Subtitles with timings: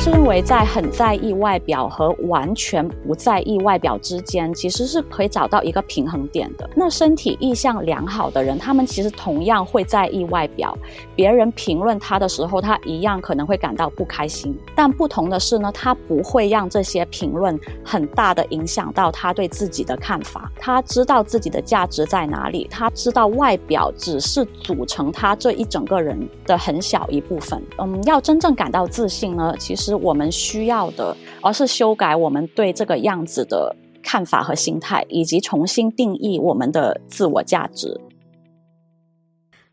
[0.00, 6.66] 是认为，在很在意外表和完全不在意外表之间，其实是可以找到一个平衡点的。
[6.74, 10.74] 那身体意向良好的人，他们其实同样会在意外表，
[11.14, 14.58] 别人评论他的时候，他一样可能会感到不开心。
[14.74, 20.50] 但不同的是呢，他不会让这些评论很大的影响到他对自己的看法。
[20.58, 27.62] 他知道自己的价值在哪里，他知道外表只是组成他这一整个人的很小一部分。
[27.76, 29.89] 嗯，要真正感到自信呢，其实。
[29.90, 38.00] 是我们需要的，而是修改我们对这个样子的看法和心态，以及重新定义我们的自我价值。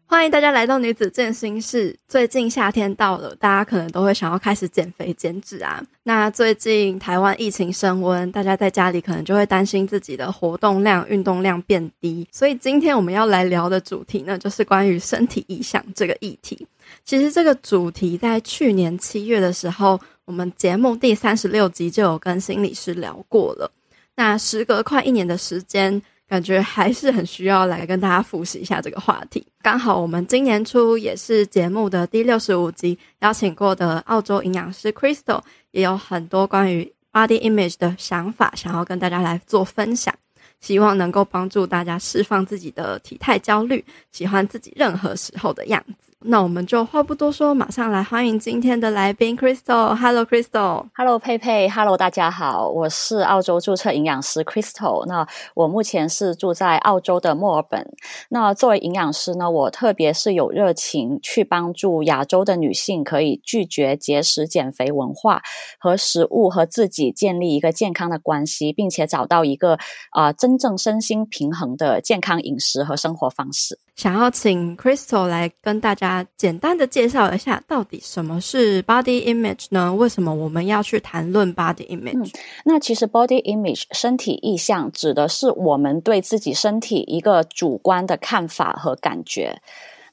[0.10, 1.94] 欢迎大家来到女子健心室。
[2.08, 5.84] 最近夏天到了，大家可能都会想要开始减肥减脂啊。
[6.04, 12.26] 那最近台湾疫情升温，大家在家里可能就会担心自己的活动量、运动量变低。
[12.32, 16.66] 所以今天我们要来聊的主题呢，就是关于身体意向这个议题。
[17.04, 23.72] 其实这个主题在去年七月的时候，我们节目第三十六集就有跟心理师聊过了。
[24.16, 26.00] 那时隔快一年的时间。
[26.30, 29.48] 感觉还是很需要来跟大家复习一下这个话题。
[29.62, 40.14] 刚好我们今年初也是节目的第六十五集，邀请过的澳洲营养师 Crystal 也有很多关于 body image 的想法，想要跟大家来做分享，
[40.60, 43.82] 希望能够帮助大家释放自己的体态焦虑，
[44.12, 46.07] 喜欢自己任何时候的样子。
[46.26, 49.94] 那我们就话不多说，马上来欢迎今天的来宾 Crystal。
[49.96, 50.88] Hello，Crystal。
[50.96, 51.70] Hello，佩佩。
[51.70, 55.06] Hello，大家好，我是澳洲注册营养师 Crystal。
[55.06, 57.88] 那我目前是住在澳洲的墨尔本。
[58.30, 65.44] 那作为营养师呢，我特别是有热情去帮助亚洲的女性，可以拒绝节食减肥文化，
[65.80, 69.78] 和食物和自己建立一个健康的关系，并且找到一个
[70.10, 73.80] 啊、真正身心平衡的健康饮食和生活方式。
[73.98, 79.92] 想要请 Crystal 来跟大家简单的介绍一下，到底什么是 body image 呢？
[79.92, 82.32] 为什么我们要去谈论 body image？
[82.64, 89.60] 那其实 body image 身体意象指的是我们对自己身体一个主观的看法和感觉。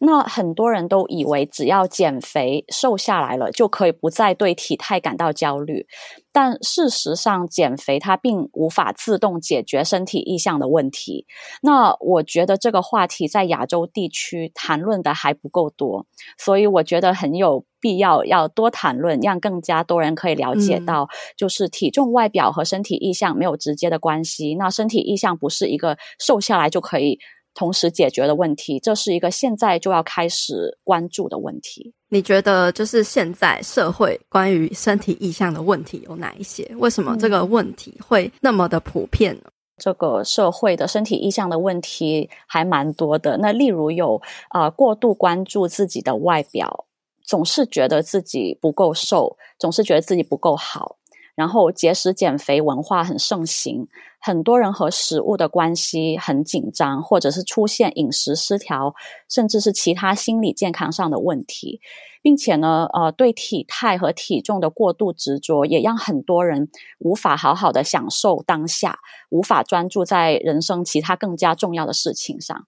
[0.05, 5.87] 那很多人都以为只要减肥瘦下来了，就可以不再对体态感到焦虑。
[6.31, 11.27] 但事实上，减肥它并无法自动解决身体意向的问题。
[11.63, 16.07] 那我觉得这个话题在亚洲地区谈论的还不够多，
[16.37, 24.57] 所以我觉得很有必要要多谈论，让更加多人可以了解到，就是体重外表和身体意向没有直接的关系。
[24.57, 27.21] 那身体意向不是一个瘦下来就可以
[27.55, 31.95] 同时解决的问题，这是一个现在就要开始关注的问题。
[32.09, 36.69] 你觉得就是现在社会关于身体意向的问题有哪一些？
[36.79, 39.51] 为什么这个问题会那么的普遍呢？
[39.77, 43.37] 这个社会的身体意向的问题还蛮多的。
[43.39, 46.87] 那例如有啊、呃，过度关注自己的外表，
[47.25, 50.97] 总是觉得自己不够瘦，总是觉得自己不够好。
[51.35, 53.87] 然后节食减肥文化很盛行，
[54.21, 58.95] 很多人和食物的关系很紧张，或者是出现饮食失调，
[59.29, 61.81] 甚至是其他心理健康上的问题，
[62.23, 66.69] 并且呢，呃，对体态和体重的过度执着，也让很多人
[66.99, 68.99] 无法好好的享受当下，
[69.31, 72.67] 无法专注在人生其他更加重要的事情上。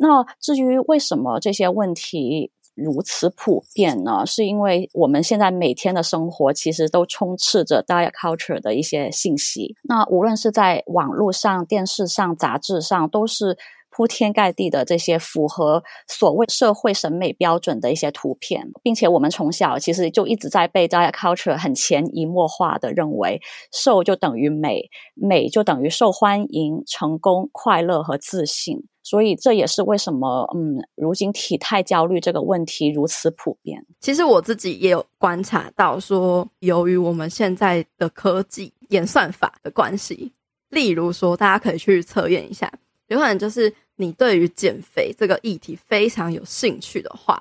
[0.00, 4.24] 那至于为什么这些问题如此普遍呢？
[4.24, 9.76] 是因为我们现在每天的生活其实都充斥着 diet culture 的一些信息。
[9.82, 13.58] 那无论是在网络上、电视上、杂志上，都是
[13.90, 23.40] 铺天盖地的这些符合所谓社会审美标准的一些图片，并且我们从小其实就一直在被 diet culture 很潜移默化的认为，
[23.72, 28.84] 瘦就等于美，美就等于受欢迎、成功、快乐和自信。
[29.08, 33.82] 所以这也是为什么，嗯，如今体态焦虑这个问题如此普遍。
[34.00, 40.30] 其实我自己也有观察到，说由于我们现在的科技演算法的关系，
[40.68, 42.70] 例如说，大家可以去测验一下，
[43.06, 47.40] 有可能就是你对于减肥这个议题非常有兴趣的话，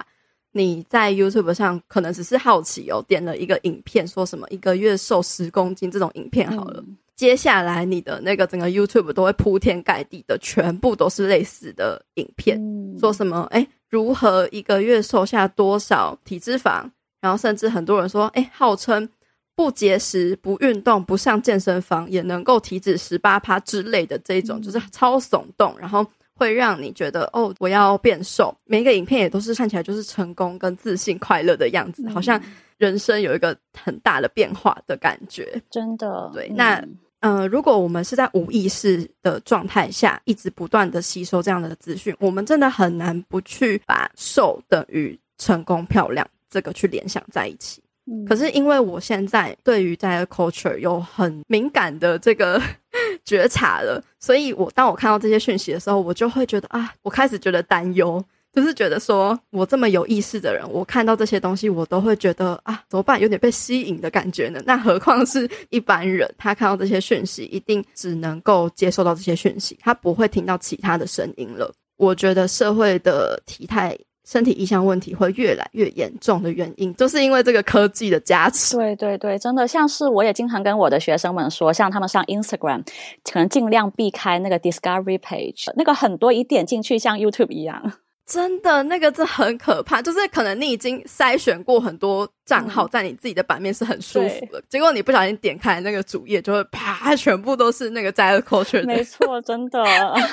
[0.53, 6.81] 你在 YouTube 上可能只是好奇哦，点了一个影片，说什么一个月瘦十公斤这种影片好了。
[6.87, 16.87] 嗯接下来，你的那个整个 YouTube 都会铺天盖地的，全部都是类似的影片，嗯、说什么哎，如何一个月瘦下多少体脂肪？
[17.19, 19.09] 然后甚至很多人说，哎，号称
[19.55, 26.05] 不节食、不运动、不上健身房也能够体脂十八趴之类的这种，就是超耸动，然后
[26.35, 28.55] 会让你觉得哦，我要变瘦。
[28.65, 32.39] 每一个影片也都是看起来就是成功、跟自信、快乐的样子，嗯、好像
[32.77, 35.59] 人生有一个很大的变化的感觉。
[35.71, 36.79] 真的，对，那。
[37.21, 47.81] 嗯、呃，如果我们是在无意识的状态下，一直不断的吸收这样的资讯，我们真的很难不去把瘦等于成功漂亮这个去联想在一起。
[48.05, 52.61] 嗯、可是因为我现在对于 diet culture 有很敏感的这个
[53.25, 58.23] 觉察了，所以我当我看到这些讯息的时候，我就会觉得啊，我开始觉得担忧。
[58.57, 63.21] 就是觉得说，我这么有意识的人，我看到这些东西，我都会觉得啊，怎么办？
[63.21, 64.59] 有点被吸引的感觉呢。
[64.65, 71.71] 那何况是一般人，他看到这些讯息，一定只能够接受到这些讯息，他不会听到其他的声音了。
[71.97, 73.95] 我觉得社会的体态、
[74.25, 78.75] 身体意象问题会越来越严重的原因，就是因为这个科技的加持。
[78.75, 82.83] 对对对，真的，像是我也经常跟我的学生们说，像他们上 Instagram，
[83.31, 87.93] 可能尽量避开那个 Discovery Page，那个很多一点进去像 YouTube 一样。
[88.27, 98.83] 真的，那个真很可怕，就是可能你已经筛选过很多账号，在你自己的版面是很舒服的，嗯、结果你不小心点开那个主页，就会啪，全部都是那个 diet culture。
[98.87, 99.81] 没错，真的，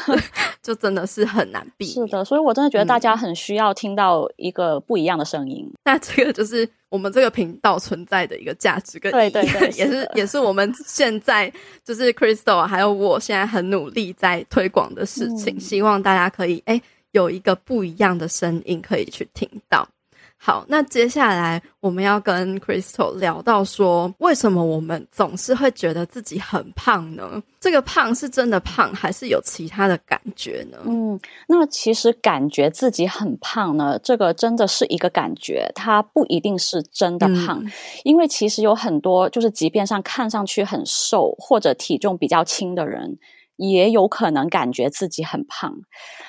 [0.60, 1.86] 就真的是很难避。
[1.86, 5.64] 是的，所以我真的觉得大家很需要听到一个不一样的声音。
[5.64, 11.52] 嗯、那这个就是我们这个频道存在的一个价值跟意义，对对对，也是，是也是我们现在
[11.84, 16.74] 就是 Crystal 还有我现在很努力在推广的事情，嗯、希望大家可以哎。
[16.74, 16.82] 诶
[17.14, 19.88] 有一个不一样的声音可以去听到。
[20.36, 27.42] 好，那接下来我们要跟 Crystal 聊到说，为什么我们总是会觉得自己很胖呢？
[27.60, 30.76] 这个胖是真的胖，还是有其他的感觉呢？
[30.84, 31.18] 嗯，
[31.48, 37.72] 那其实感觉自己很胖呢，这个真的是一个感觉，它不一定是真的胖，嗯、
[38.02, 43.16] 因为其实有很多就是即便上看上去很瘦或者体重比较轻的人。
[43.56, 45.76] 也有可能感觉自己很胖，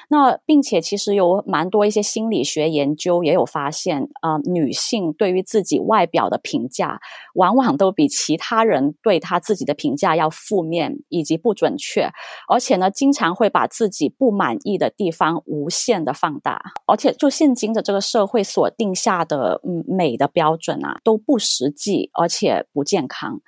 [0.09, 6.99] 那并且其实有蛮多一些心理学研究也有发现，呃，女性对于自己外表的评价，
[7.33, 12.09] 往往都比其他人对她自己的评价要负面以及不准确，
[12.47, 23.41] 而且呢，经常会把自己不满意的地方无限的放大，而且就现今的这个社会所定下的嗯美的标准啊，都不实际，而且不健康，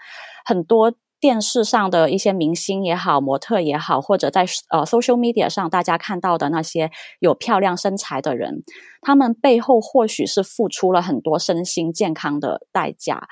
[0.44, 0.94] 很多。
[1.19, 8.64] 电视上的一些明星也好，模特也好，或者在呃 social media 上大家看到的那些有漂亮身材的人，
[9.02, 13.28] 他们背后或许是付出了很多身心健康的代价，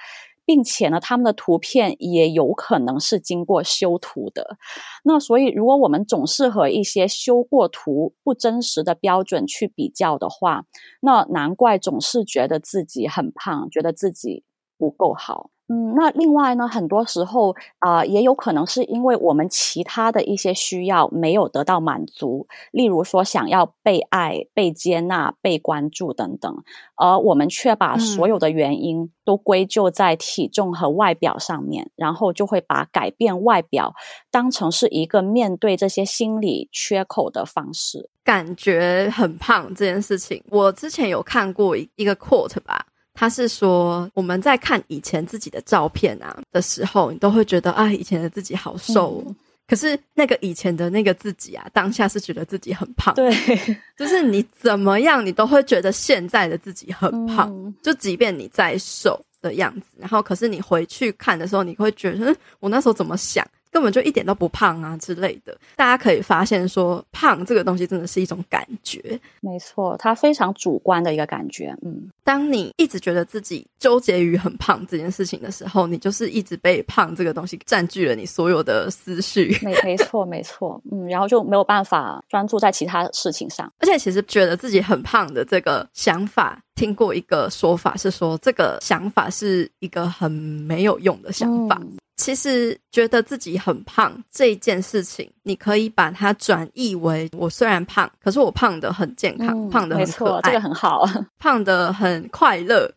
[0.45, 4.57] 并且呢，他们的图片也有可能是经过修图的。
[5.03, 10.65] 那所以，如果我们总是和一些修过图、不真实的标准去比较的话，
[11.01, 14.43] 那难怪总是觉得自己很胖，觉得自己
[14.77, 15.51] 不够好。
[15.67, 26.63] 嗯，那另外呢，很多时候啊，呃，也有可能是因为我们其他的一些需要没有得到满足，例如说想要被爱、被接纳、被关注等等，
[26.95, 33.95] 而我们却把所有的原因都归咎在体重和外表上面，嗯，然后就会把改变外表
[34.29, 38.11] 当成是一个面对这些心理缺口的方式。
[38.23, 42.85] 感觉很胖这件事情，我之前有看过一个 quote 吧。
[43.15, 49.23] 他是说，我们在看以前自己的照片啊的时候，你都会觉得啊，以前的自己好瘦哦。
[49.25, 49.35] 嗯。
[49.67, 53.15] 可是那个以前的那个自己啊，当下是觉得自己很胖。
[53.15, 53.33] 对，
[53.97, 57.49] 就是你怎么样，你都会觉得现在的自己很胖。
[57.49, 57.73] 嗯。
[57.81, 63.43] 就即便你再瘦的样子，然后可是你回去看的时候，你会觉得，嗯，我那时候怎么想？
[63.75, 71.75] 根本就一点都不胖啊之类的，大家可以发现说，胖这个东西真的是一种感觉，没错，它非常主观的一个感觉。
[71.81, 79.59] 嗯，当你一直觉得自己纠结于很胖这件事情的时候，你就是一直被胖这个东西占据了你所有的思绪。
[79.61, 83.69] 没 没错没错，嗯，然后就没有办法专注在其他事情上。
[83.79, 91.79] 而且其实觉得自己很胖的这个想法，听过一个说法是说，这个想法是一个很没有用的想法。
[91.81, 101.05] 嗯其实觉得自己很胖这一件事情，你可以把它转译为：我虽然胖，可是我胖的很健康，嗯、胖的很可爱，这个很好，
[101.37, 102.89] 胖的很快乐。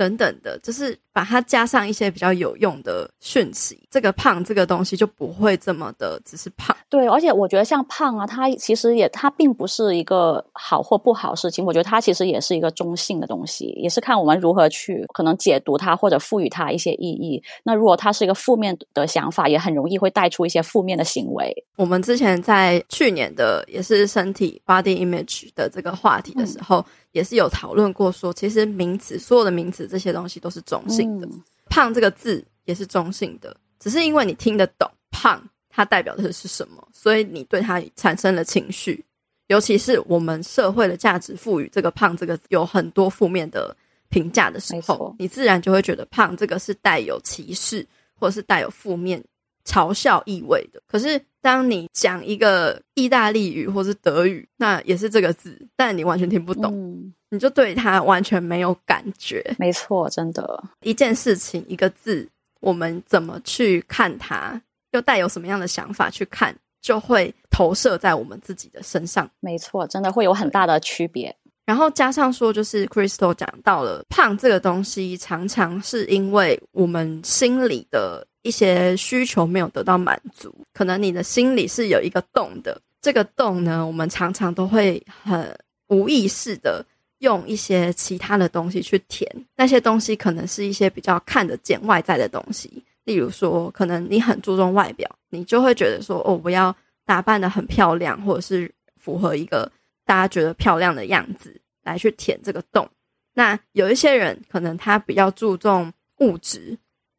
[0.00, 6.74] 等等的，就是把它加上一些比较有用的讯息，这个胖这个东西就不会这么的只是胖。
[6.88, 17.42] 对，而且我觉得像胖啊，它其实也它并不是一个好或不好事情，我觉得它其实也是一个中性的东西，也是看我们如何去可能解读它或者赋予它一些意义。
[17.62, 21.54] 那如果它是一个负面的想法，也很容易会带出一些负面的行为。
[21.76, 26.78] 我们之前在去年的也是身体 body image 的这个话题的时候。
[26.78, 31.26] 嗯也是有讨论过说，其实名词，所有的名词这些东西都是中性的。
[31.26, 39.04] 嗯、胖这个字也是中性的，只是因为你听得懂胖，它代表的是什么，所以你对它产生了情绪。
[39.48, 43.76] 尤其是我们社会的价值赋予这个胖这个有很多负面的
[44.08, 49.20] 评价的时候，你自然就会觉得胖这个是带有歧视或者是带有负面
[49.64, 50.80] 嘲笑意味的。
[50.86, 59.42] 可是当你讲一个意大利语或是德语，那也是这个字，但你完全听不懂，嗯、你就对它完全没有感觉。
[59.58, 62.28] 没错，真的，一件事情一个字，
[62.60, 64.60] 我们怎么去看它，
[64.92, 69.30] 又带有什么样的想法去看，就会投射在我们自己的身上。
[69.40, 71.34] 没错，真的会有很大的区别。
[71.70, 80.52] 然后加上说，就是 Crystal 讲到了胖这个东西，常常是因为我们心里的一些需求没有得到满足。
[80.72, 86.84] 可能你的心里是有一个洞的，这个洞呢，我们常常都会很无意识的
[87.18, 89.30] 用一些其他的东西去填。
[89.54, 96.74] 那些东西可能是一些比较看得见外在的东西，例如说，可能你很注重外表，你就会觉得说，哦，我要
[97.06, 99.70] 打扮的很漂亮，或者是符合一个。
[100.06, 102.88] 大家觉得漂亮的样子来去填这个洞，
[103.34, 106.76] 那有一些人可能他比较注重物质，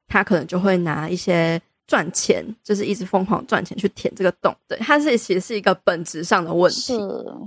[0.08, 4.56] 他可能就会拿一些赚钱，就是一直疯狂赚钱去填这个洞。
[4.68, 7.00] 对，它是其实是一个本质上的问题，是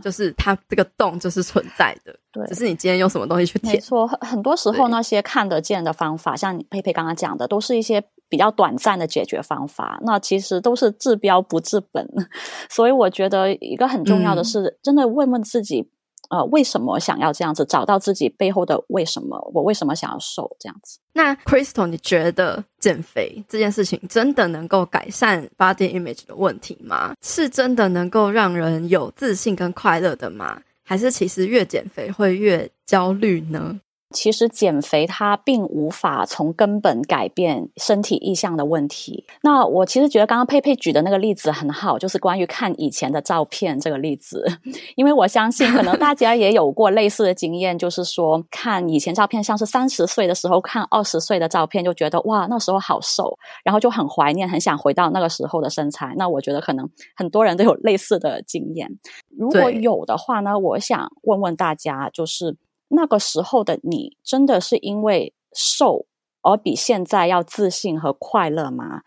[0.03, 3.75] 就是它这个洞就是存在的， 对，只是你今天用什么东西去填。
[3.75, 8.03] 没错，很很多时候那些看得见的方法，像佩佩刚刚讲的，都是一些。
[8.27, 12.05] 比较短暂的解决方法，那其实都是治标不治本，
[12.69, 15.89] 所以我觉得一个很重要的是，嗯、真的问问自己，
[16.35, 17.65] 呃，为什么想要这样子？
[17.65, 20.99] 找到自己背后的为什么，我为什么想要瘦这样子？
[21.13, 27.15] 那 Crystal，你觉得减肥这件事情真的能够改善 body image 的问题吗？
[27.23, 30.61] 是真的能够让人有自信跟快乐的吗？
[30.83, 33.81] 还是其实越减肥会越焦虑呢？
[34.15, 39.27] 其实减肥它并无法从根本改变身体意向的问题。
[39.43, 44.47] 那我其实觉得刚刚佩佩举的那个例子很好，就是关于看以前的照片这个例子，
[44.97, 56.15] 因为我相信可能大家也有过类似的经验，就是说看以前照片，像是三十岁的时候看二十岁的照片，就觉得哇，那时候好瘦，然后就很怀念，很想回到那个时候的身材。
[56.17, 58.89] 那我觉得可能很多人都有类似的经验。
[59.37, 62.57] 如果有的话呢，我想问问大家，就是。
[62.89, 66.07] 那个时候的你，真的是因为瘦
[66.43, 69.03] 而比现在要自信和快乐吗？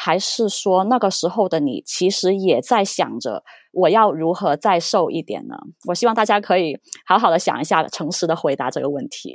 [0.00, 5.56] 还是说那个时候的你，其实也在想着我要如何再瘦一点呢？
[5.86, 9.34] 我希望大家可以好好的想一下，诚实的回答这个问题，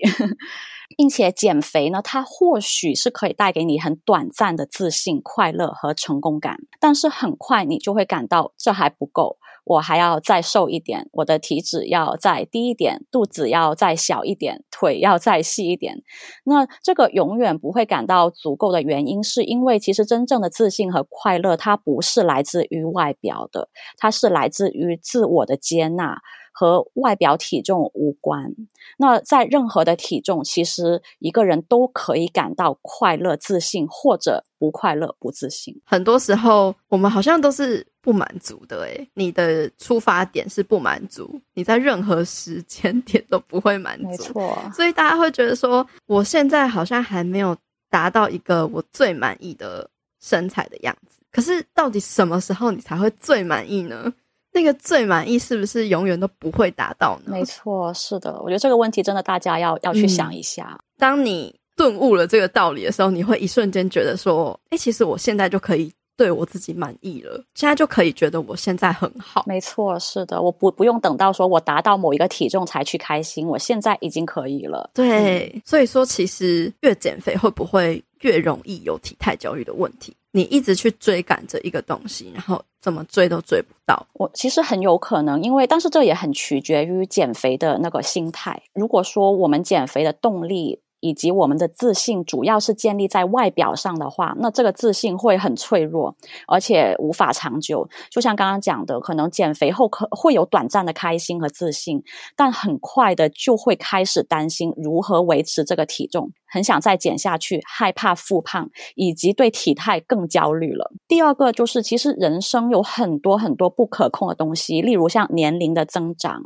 [0.98, 9.38] 并且减肥呢，它或许是可以带给你很短暂的自信、快乐和成功感，但是很快你就会感到这还不够。
[9.66, 16.04] 我还要再瘦一点，我的体脂要再低一点，肚子要再小一点，腿要再细一点。
[16.44, 26.22] 那这个永远不会感到足够的原因，是因为其实真正的自信和快乐，它不是来自于外表的，它是来自于自我的接纳。
[26.56, 28.54] 和外表体重无关。
[28.98, 35.82] 那在任何的体重，其实一个人都可以感到快乐、自信，或者不快乐、不自信。
[35.84, 38.84] 很多时候，我们好像都是不满足的。
[38.84, 44.08] 诶，你的出发点是不满足，你在任何时间点都不会满足。
[44.08, 44.56] 没错。
[44.76, 47.58] 所以大家会觉得说，我现在好像还没有
[47.90, 49.90] 达到一个我最满意的
[50.22, 51.18] 身材的样子。
[51.32, 54.14] 可是，到底什么时候你才会最满意呢？
[54.54, 57.32] 那个最满意是不是永远都不会达到呢？
[57.32, 60.78] 没错，是的，我觉得这个问题真的大家要要去想一下。
[60.80, 74.88] 嗯，当你顿悟了这个道理的时候，你会一瞬间觉得说：“诶，其实我现在就可以对我自己满意了，现在就可以觉得我现在很好。”没错，是的，我不不用等到说我达到某一个体重才去开心，我现在已经可以了。
[74.94, 80.16] 对，嗯，所以说其实越减肥会不会越容易有体态焦虑的问题？
[80.34, 84.06] 你一直去追赶着一个东西，然后怎么追都追不到。
[84.14, 88.62] 我其实很有可能，因为但是这也很取决于减肥的那个心态。
[88.74, 96.16] 如果说我们减肥的动力，以及我们的自信主要是建立在外表上的话，那这个自信会很脆弱，
[96.48, 97.86] 而且无法长久。
[98.10, 102.02] 就像刚刚讲的，可能减肥后可会有短暂的开心和自信，
[102.38, 110.94] 但很快的就会开始担心如何维持这个体重，很想再减下去，害怕复胖，以及对体态更焦虑了。
[111.06, 116.44] 第二个就是，其实人生有很多很多不可控的东西，例如像年龄的增长。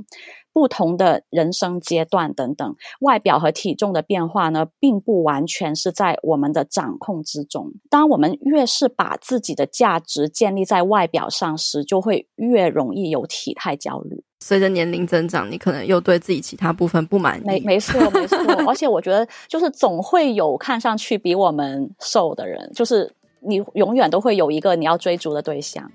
[0.57, 7.71] 不同的人生阶段等等，外表和体重的变化呢，并不完全是在我们的掌控之中。
[7.91, 14.23] 当我们越是把自己的价值建立在外表上时，就会越容易有体态焦虑。
[14.39, 17.43] 随着年龄增长，你可能又对自己其他部分不满意。
[17.45, 18.37] 没没错没错，
[18.67, 25.91] 而且我觉得，就是总会有看上去比我们瘦的人，就是你永远都会有一个你要追逐的对象。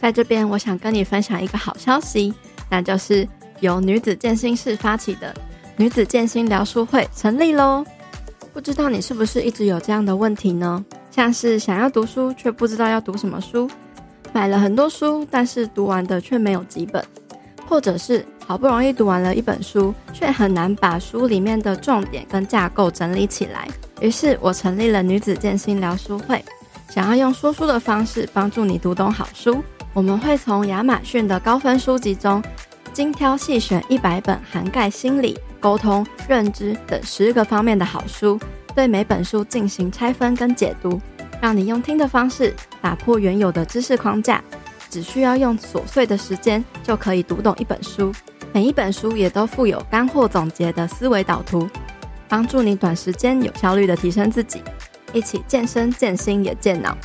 [0.00, 2.32] 在这边，我想跟你分享一个好消息，
[2.70, 3.28] 那就是
[3.60, 5.34] 由女子健心室发起的
[5.76, 7.84] 女子健心疗书会成立喽。
[8.52, 10.84] 不知道你是不是一直有这样的问题呢？
[11.10, 13.70] 像是想要读书却不知道要读什么书，
[14.32, 17.04] 买了很多书，但是读完的却没有几本，
[17.68, 23.68] 或者是好不容易读完了一本书，却很难把书里面的重点跟架构整理起来。
[24.00, 26.42] 于是我成立了女子健心聊书会，
[26.88, 29.62] 想要用说书的方式帮助你读懂好书。
[29.92, 32.42] 我们会从亚马逊的高分书籍中
[32.92, 38.38] 精挑细选一百本涵盖心理、沟通、认知等十个方面的好书，
[38.74, 41.00] 对每本书进行拆分跟解读，
[41.40, 44.42] 让你用听的方式打破原有的知识框架，
[44.88, 48.12] 只需要用琐碎的时间就可以读懂一本书。
[48.52, 51.68] 每一本书也都附有干货总结的思维导图，
[52.28, 54.62] 帮助你短时间有效率的提升自己，
[55.12, 56.96] 一起健身健心也健脑。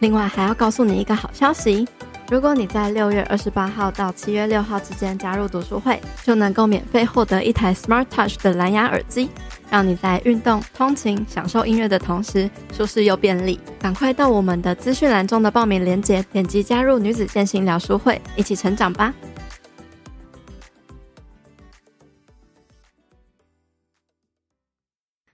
[0.00, 1.86] 另外还要告诉你一个好消息。
[2.30, 9.30] 如果你在六月二十八号到七月六号之间加入读书会，就能够免费获得一台 Smart Touch 的蓝牙耳机，
[9.70, 13.58] 让你在运动、通勤、享受音乐的同时，舒适又便利。
[13.80, 19.14] 赶快到我们的资讯栏中的报名链接，点击加入女子健行聊书会，一起成长吧。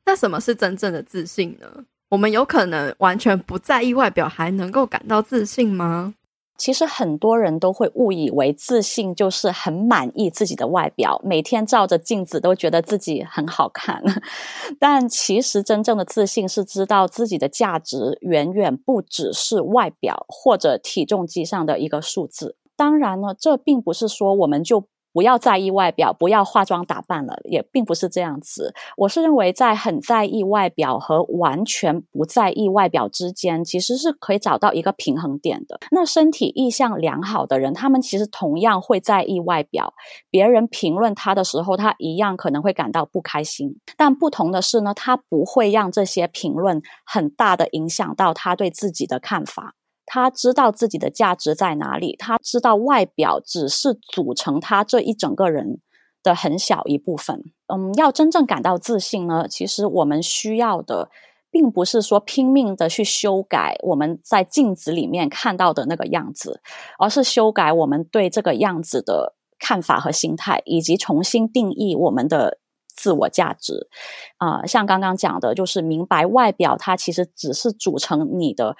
[0.06, 1.66] 那什么是真正的自信呢？
[2.10, 6.14] 我们有可能完全不在意外表，还能够感到自信吗？
[6.56, 14.02] 其实很多人都会误以为自信就是很满意自己的外表，每天照着镜子都觉得自己很好看。
[14.78, 22.56] 但其实真正的自信是知道自己的价值远远不只是外表或者体重机上的一个数字。
[22.76, 28.74] 当然了，这并不是说我们就不要在意外表，不要化妆打扮了，也并不是这样子。
[28.96, 35.78] 我是认为，在很在意外表和完全不在意外表之间，其实是可以找到一个平衡点的。
[35.92, 39.94] 那身体意向良好的人，他们其实同样会在意外表，
[40.30, 43.78] 别人评论他的时候，他一样可能会感到不开心。
[43.96, 49.74] 但不同的是呢，他不会让这些评论很大的影响到他对自己的看法。
[50.06, 55.80] 他知道自己的价值在哪里，他知道外表只是组成他这一整个人
[56.22, 57.42] 的很小一部分。
[57.68, 61.08] 嗯，要真正感到自信呢，其实我们需要的，
[61.50, 66.60] 并不是说拼命的去修改我们在镜子里面看到的那个样子，
[66.98, 72.58] 而是修改我们对这个样子的看法和心态，以及重新定义我们的
[72.94, 73.88] 自我价值。
[74.36, 78.76] 啊、像刚刚讲的，就是明白外表它其实只是组成你的。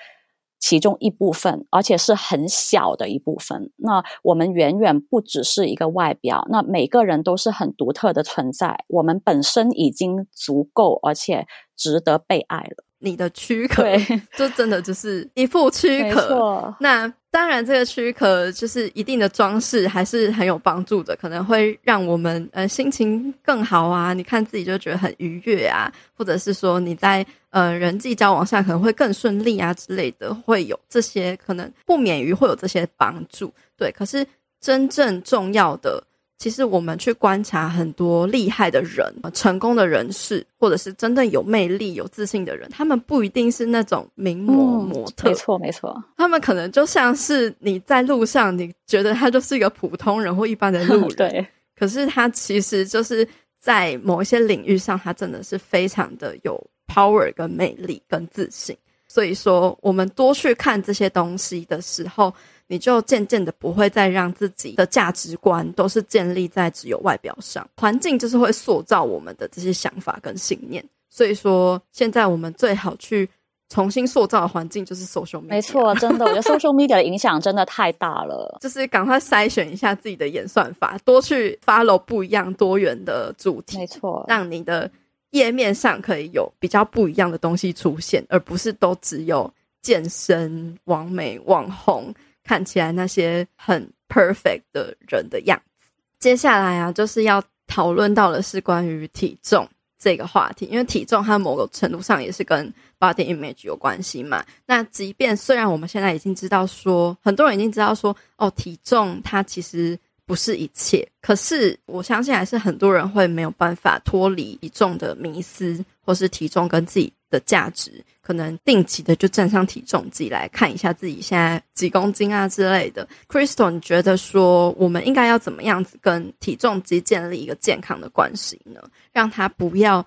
[0.67, 3.71] 其中一部分，而且是很小的一部分。
[3.77, 8.83] 那我们远远不只是一个外表，那每个人都是很独特的存在。
[8.89, 11.47] 我们本身已经足够，而且
[11.77, 12.83] 值得被爱了。
[13.05, 16.75] 你的躯壳，对， 就真的就是一副躯壳。
[16.81, 24.15] 那当然，这个躯壳就是一定的装饰，还是很有帮助的，可能会让我们呃心情更好啊。
[24.15, 33.53] 你看自己就觉得很愉悦啊，或者是说你在呃人际交往上可能会更顺利啊之类的，会有这些可能不免于会有这些帮助。
[33.77, 34.25] 对，可是
[34.61, 36.03] 真正重要的。
[36.37, 45.29] 其实我们去观察很多厉害的人、成功的人士，或者是真正有魅力、有自信的人，他们不一定是那种名模模特。
[45.29, 46.05] 嗯，没错没错。
[46.17, 51.47] 他们可能就像是你在路上，你觉得他就是一个普通人或一般的路人， 对。
[51.79, 53.27] 可是他其实就是
[53.61, 58.77] 在某一些领域上，他真的是非常的有 power、跟魅力、跟自信。
[59.07, 62.35] 所以说，我们多去看这些东西的时候。
[62.67, 70.85] 你就渐渐的不会再让自己的价值观都是建立在只有外表上，环境就是会塑造我们的这些想法跟信念。
[71.11, 73.29] 所以说，现在我们最好去
[73.69, 75.49] 重新塑造的环境就是 social media。
[75.49, 78.57] 没错，真的，我觉得 social media 的影响真的太大了。
[78.63, 83.79] 就是赶快筛选一下自己的演算法，多去 follow 不一样多元的主题。
[83.79, 84.91] 没错，让你的
[85.31, 89.49] 页面上可以有比较不一样的东西出现，而不是都只有
[89.83, 92.13] 健身、网美、网红。
[92.45, 95.91] 看起来那些很 perfect 的人的样子。
[96.21, 104.45] 接下来啊，就是要讨论到的是关于体重这个话题，因为体重它某个程度上也是跟 body image 有关系嘛。
[104.67, 123.07] 那即便虽然我们现在已经知道说，很多人已经知道说，哦，体重它其实不是一切，可是我相信还是很多人会没有办法脱离体重的迷思，或是体重跟自己的价值，可能定期的就站上体重计来看一下自己现在几公斤啊之类的。
[123.29, 128.81] Crystal，你觉得说我们应该要怎么样子跟体重机建立一个健康的关系呢？
[129.13, 130.05] 让它不要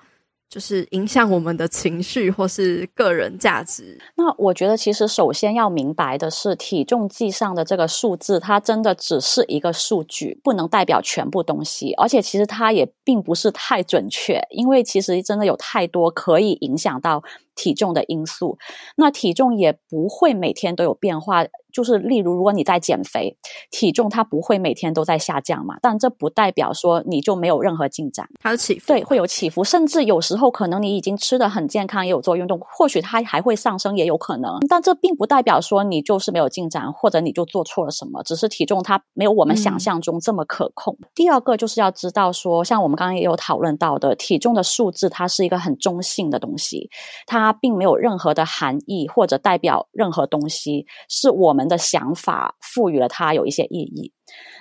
[0.50, 4.00] 就是影响我们的情绪或是个人价值。
[4.16, 11.94] 那我觉得，其实首先要明白的是，体重计上的这个数字，它真的只是一个数据，不能代表全部东西。
[11.94, 17.22] 而且，其实它也并不是太准确，因为其实真的有太多可以影响到
[17.58, 18.58] 体重的因素。
[18.96, 21.46] 那体重也不会每天都有变化。
[21.74, 23.38] 就是例如，如果你在减肥，
[23.70, 40.98] 体重它不会每天都在下降嘛，但这不代表说你就没有任何进展，它是起伏，对，会有起伏，甚至有时候可能你已经吃的很健康，也有做运动，或许它还会上升，也有可能，但这并不代表说你就是没有进展，或者你就做错了什么，只是体重它没有我们想象中这么可控。
[41.00, 41.08] 嗯。
[41.14, 46.90] 第二个就是要知道说，像我们刚刚也有讨论到的，体重的数字它是一个很中性的东西，
[47.28, 54.12] 它它并没有任何的含义或者代表任何东西，是我们的想法赋予了它有一些意义，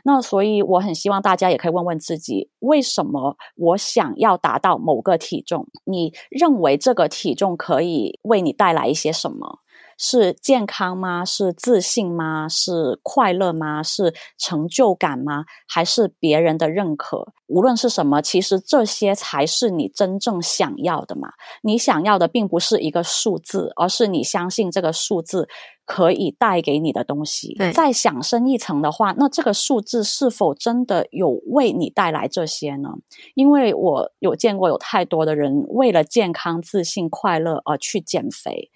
[0.04, 5.66] 那所以我很希望大家也可以问问自己，为什么我想要达到某个体重？
[5.84, 9.58] 你认为这个体重可以为你带来一些什么？
[9.96, 11.24] 是健康吗？
[11.24, 12.48] 是自信吗？
[12.48, 13.82] 是快乐吗？
[13.82, 15.44] 是成就感吗？
[15.66, 17.32] 还是别人的认可？
[17.46, 21.32] 无论是什么，其实这些才是你真正想要的嘛。
[21.62, 25.48] 你想要的并不是一个数字，而是你相信这个数字
[25.84, 27.56] 可以带给你的东西。
[27.72, 32.90] 再想深一层的话，那这个数字是否真的有为你带来这些呢？
[33.34, 38.70] 因为我有见过有太多的人为了健康、自信、快乐而去减肥。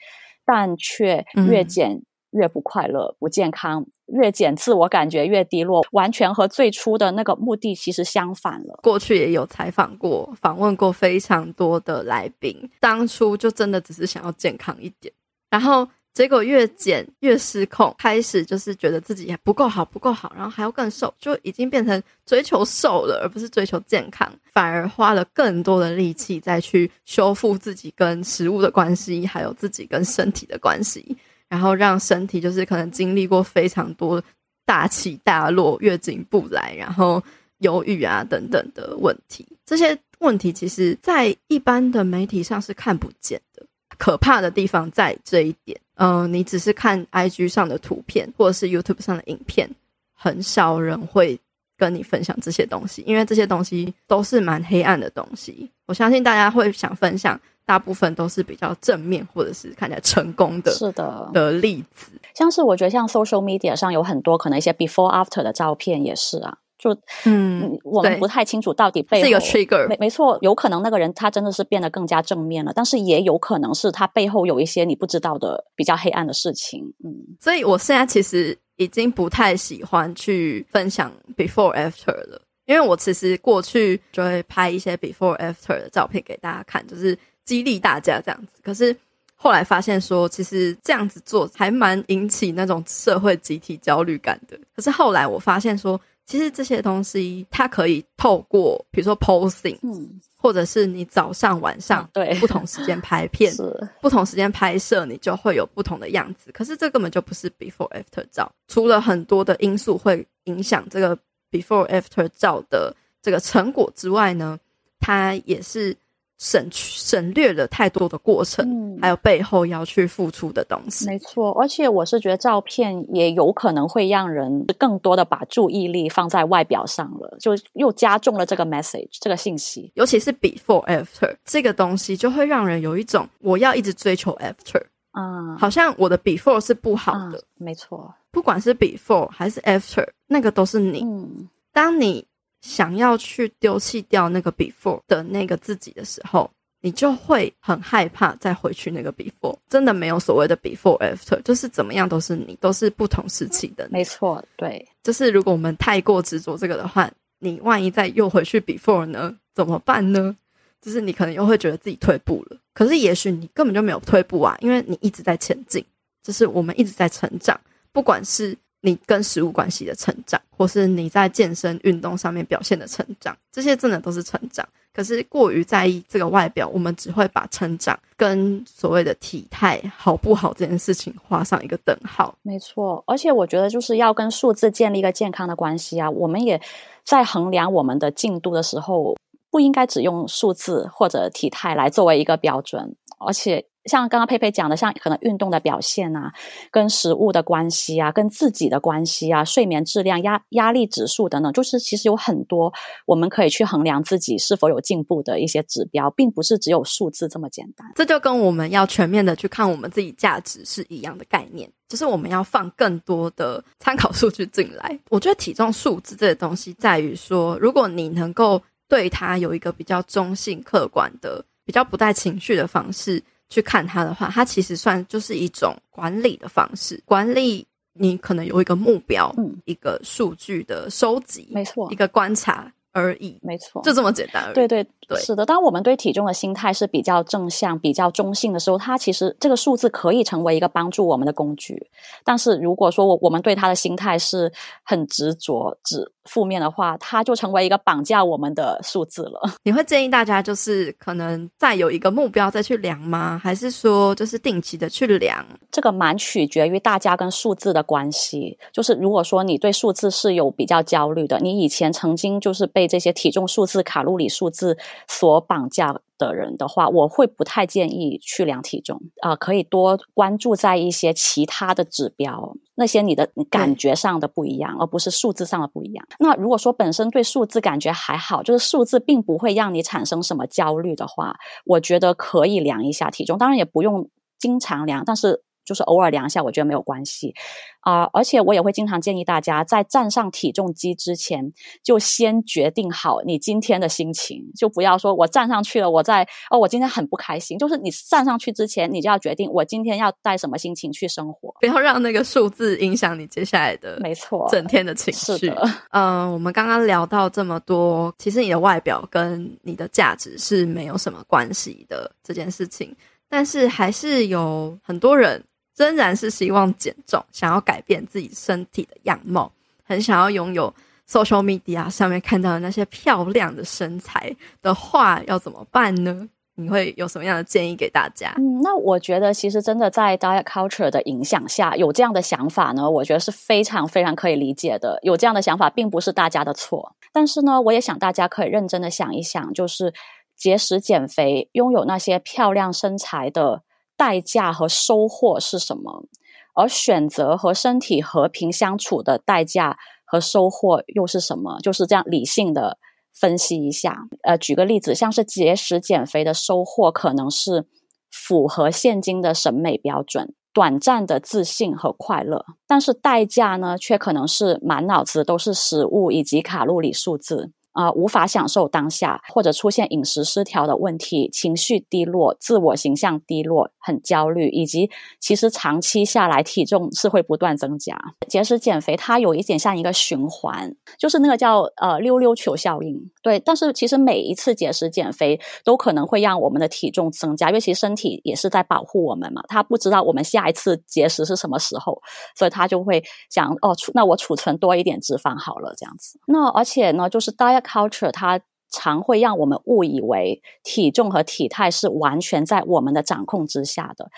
[0.51, 8.81] 但却越减越不快乐、嗯、不健康，越减自我感觉越低落，完全和最初的那个目的其实相反了。
[8.83, 15.15] 过去也有采访过、访问过非常多的来宾，当初就真的只是想要健康一点，
[15.51, 15.87] 然后。
[16.13, 31.17] 结果越减越失控，开始就是觉得自己还不够好，不够好，然后还要更瘦，就已经变成追求瘦了，而不是追求健康，反而花了更多的力气再去修复自己跟食物的关系，还有自己跟身体的关系，
[31.49, 34.23] 然后让身体就是可能经历过非常多
[34.67, 37.23] 大起大落、月经不来，然后
[37.59, 39.47] 忧郁啊等等的问题。
[39.65, 43.65] 这些问题其实，在一般的媒体上是看不见的。
[43.99, 49.69] 可怕的地方在这一点，嗯、呃，你只是看 IG 上的图片或者是 YouTube 上的影片，
[50.15, 51.39] 很少人会
[51.77, 55.71] 跟你分享这些东西，因为这些东西都是蛮黑暗的东西。
[55.87, 62.13] 我相信大家会想分享，大部分都是比较正面或者是看起来成功的，是的的例子。
[62.35, 66.59] 像是我觉得像 Social Media 上有很多可能一些 Before After 的照片也是啊。
[66.81, 76.83] 就嗯，我们不太清楚到底背后是一个 trigger，没没错，有可能那个人他真的是变得更加正面了，但是也有可能是他背后有一些你不知道的比较黑暗的事情。
[77.05, 87.15] 嗯，所以我现在其实已经不太喜欢去分享 before after 了，因为我其实过去就会拍一些 before after 的照片给大家看，就是
[87.45, 88.59] 激励大家这样子。
[88.63, 88.97] 可是
[89.35, 94.59] 后来发现说，其实这样子做还蛮引起那种社会集体焦虑感的。
[94.75, 96.01] 可是后来我发现说。
[96.31, 103.53] 其实这些东西，它可以透过，比如说 posing，嗯，或者是你早上晚上对不同时间拍片，
[104.01, 106.53] 不同时间拍摄，你就会有不同的样子。
[106.53, 111.19] 可是这根本就不是 before after 照，除了很多的因素会影响这个
[111.51, 114.57] before after 照的这个成果之外呢，
[115.01, 115.97] 它也是。
[116.41, 121.07] 省去省略了太多的过程，嗯，还有背后要去付出的东西。
[121.07, 129.93] 没错，而且我是觉得照片也有可能会让人更多的把注意力放在外表上了，就又加重了这个 message 这个信息。
[129.97, 137.37] 尤其是 before after 这个东西，就会让人有一种我要一直追求 after 啊，好像我的 before 是不好的。
[137.37, 141.03] 嗯，没错，不管是 before 还是 after，那个都是你。
[141.05, 142.27] 嗯，当你。
[142.61, 146.51] 想要去丢弃掉那个 before 的那个自己的时候，
[146.83, 149.57] 你就会很害怕再回去那个 before。
[149.69, 153.95] 真的没有所谓的 before after，就是怎么样都是你，都是不同时期的你。
[153.95, 154.87] 没错，对。
[155.03, 159.35] 就是如果我们太过执着这个的话，你万一再又回去 before 呢？
[159.55, 160.37] 怎么办呢？
[160.83, 162.59] 就是你可能又会觉得自己退步了。
[162.75, 165.85] 可是也许你根本就没有退步啊，因为你一直在前进。
[166.23, 167.59] 就是我们一直在成长，
[167.93, 168.57] 不管是。
[168.83, 174.67] 你跟食物关系的成长，或是你在健身运动上面表现的成长，这些真的都是成长。
[174.93, 182.35] 可是过于在意这个外表，我们只会把成长跟所谓的体态好不好这件事情画上一个等号。
[182.43, 186.11] 没错，而且我觉得就是要跟数字建立一个健康的关系啊。
[186.11, 186.61] 我们也
[187.05, 189.17] 在衡量我们的进度的时候，
[189.49, 192.97] 不应该只用数字或者体态来作为一个标准。
[193.19, 196.33] 而且像刚刚佩佩讲的，像可能运动的表现啊，
[196.71, 202.71] 跟食物的关系啊，跟自己的关系啊，睡眠质量、压压力指数等等，就是其实有很多
[203.07, 207.91] 我们可以去衡量自己是否有进步的一些指标，并不是只有数字这么简单。
[207.95, 214.99] 这就跟我们要全面的去看我们自己价值是一样的概念，就是我们要放更多的参考数据进来。
[215.09, 223.23] 我觉得体重数字这个东西在于说，如果你能够对它有一个比较中性、客观的、比较不带情绪的方式。
[223.51, 226.99] 去看它的话，它其实算就是一种管理的方式。
[227.05, 234.55] 管理你可能有一个目标，嗯，一个数据的收集，没错，一个观察而已，没错，就这么简单而已。
[234.55, 235.47] 对对对，是的。
[235.47, 241.91] 当我们对体重的心态是比较正向、比较中性的时候，它其实这个数字可以成为一个帮助我们的工具。
[242.25, 249.41] 但是如果说我我们对它的心态是很执着、只负面的话，它就成为一个绑架我们的数字了。
[249.63, 253.41] 你会建议大家就是可能再有一个目标再去量吗？
[253.43, 255.45] 还是说就是定期的去量？
[255.71, 258.59] 这个蛮取决于大家跟数字的关系。
[258.73, 264.77] 就是如果说你对数字是有比较焦虑的，你以前曾经就是被这些体重数字、卡路里数字
[265.09, 276.07] 所绑架的人的话，我会不太建议去量体重啊、呃，可以多关注在一些其他的指标，那些你的感觉上的不一样，而不是数字上的不一样。
[276.19, 285.43] 那如果说本身对数字感觉还好，就是数字并不会让你产生什么焦虑的话，我觉得可以量一下体重，当然也不用经常量，但是。
[285.65, 287.35] 就是偶尔量一下，我觉得没有关系
[287.81, 288.11] 啊、呃。
[288.13, 297.59] 而且我也会经常建议大家，在站上体重机之前，就先决定好你今天的心情，就不要说我站上去了，我在哦，我今天很不开心。
[297.59, 305.49] 就是你站上去之前，你就要决定我今天要带什么心情去生活，不要让那个数字影响你接下来的，没错，整天的情绪。
[305.91, 312.95] 嗯、呃，我们刚刚聊到这么多，其实你的外表跟你的价值是没有什么关系的这件事情，
[313.29, 315.43] 但是还是有很多人。
[315.81, 319.51] 仍然是希望减重，想要改变自己身体的样貌，
[319.83, 320.73] 很想要拥有
[321.09, 326.29] social media 上面看到的那些漂亮的身材的话，要怎么办呢？
[326.57, 328.35] 你会有什么样的建议给大家？
[328.37, 334.99] 嗯，那我觉得其实真的在 diet culture 的影响下，有这样的想法呢，我觉得是非常非常可以理解的。
[335.03, 339.95] 有这样的想法并不是大家的错，但是呢，我也想大家可以认真的想一想，就是
[340.37, 343.63] 节食减肥，拥有那些漂亮身材的。
[344.01, 346.07] 代价和收获是什么？
[346.55, 351.59] 而选择和身体和平相处的代价和收获又是什么？
[351.61, 352.79] 就是这样理性的
[353.13, 354.09] 分析一下。
[354.23, 357.67] 呃，举个例子，像是节食减肥的收获可能是
[358.11, 367.53] 符合现今的审美标准、短暂的自信和快乐，但是代价呢，却可能是满脑子都是食物以及卡路里数字。
[367.73, 377.97] 啊、无法享受当下，或者出现饮食失调的问题，情绪低落，自我形象低落，很焦虑，以及其实长期下来体重是会不断增加。
[378.27, 383.01] 节食减肥它有一点像一个循环，就是那个叫呃溜溜球效应。
[383.23, 392.03] 对，但是其实每一次节食减肥都可能会让我们的体重增加，因为其实身体也是在保护我们嘛，它不知道我们下一次节食是什么时候，
[392.35, 396.19] 所以它就会想哦，那我储存多一点脂肪好了，这样子。
[396.27, 397.60] 那而且呢，就是大家。
[397.61, 404.09] Culture 它常会让我们误以为体重和体态是完全在我们的掌控之下的，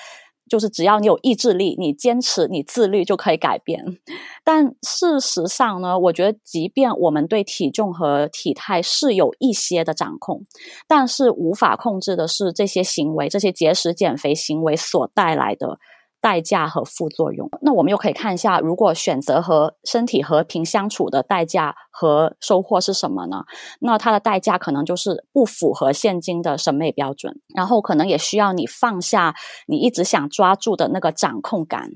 [0.48, 3.82] 就是只要你有意志力，你坚持，你自律就可以改变。
[4.44, 10.44] 但事实上呢，我觉得即便我们对体重和体态是有一些的掌控，
[10.86, 15.78] 但是无法控制的是这些行为，这些节食减肥行为所带来的。
[16.22, 23.44] 代价和副作用，那我们又可以看一下，如果选择和身体和平相处的代价和收获是什么呢？
[23.80, 29.34] 那它的代价可能就是不符合现今的审美标准，然后可能也需要你放下
[29.66, 31.90] 你一直想抓住的那个掌控感。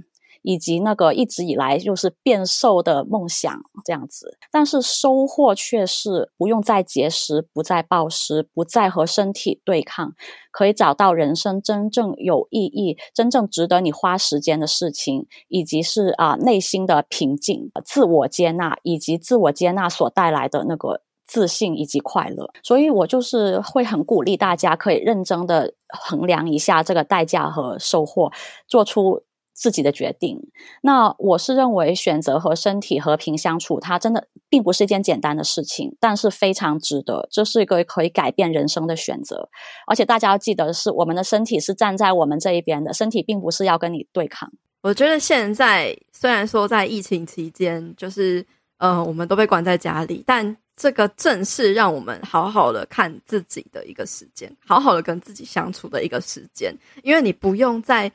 [0.47, 3.53] 以及那个一直以来就是变瘦的梦想
[3.85, 10.15] 这样子，但是收获却是不用再节食，不再暴食，不再和身体对抗，
[10.53, 22.49] 可以找到人生真正有意义、真正值得你花时间的事情，以及是啊、内心的平静、自我接纳，以及自我接纳所带来的那个自信以及快乐。
[22.63, 28.31] 所以我就是会很鼓励大家可以认真的衡量一下这个代价和收获，
[28.69, 29.25] 做出。
[29.57, 30.39] 自己的决定。
[30.83, 37.27] 那我是认为选择和身体和平相处，它真的并不是一件简单的事情，但是非常值得。
[37.33, 39.49] 这是一个可以改变人生的选择。
[39.87, 44.53] 而且大家要记得是，我们的身体是站在我们这一边的，身体并不是要跟你对抗。
[44.83, 48.45] 我觉得现在虽然说在疫情期间，就是
[48.77, 58.13] 呃，我们都被关在家里，但这个正是让我们好好的看自己的一个时间，好好的跟自己相处的一个时间，因为你不用再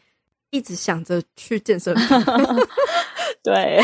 [0.52, 2.24] 一直想着去健身房。
[3.44, 3.82] 对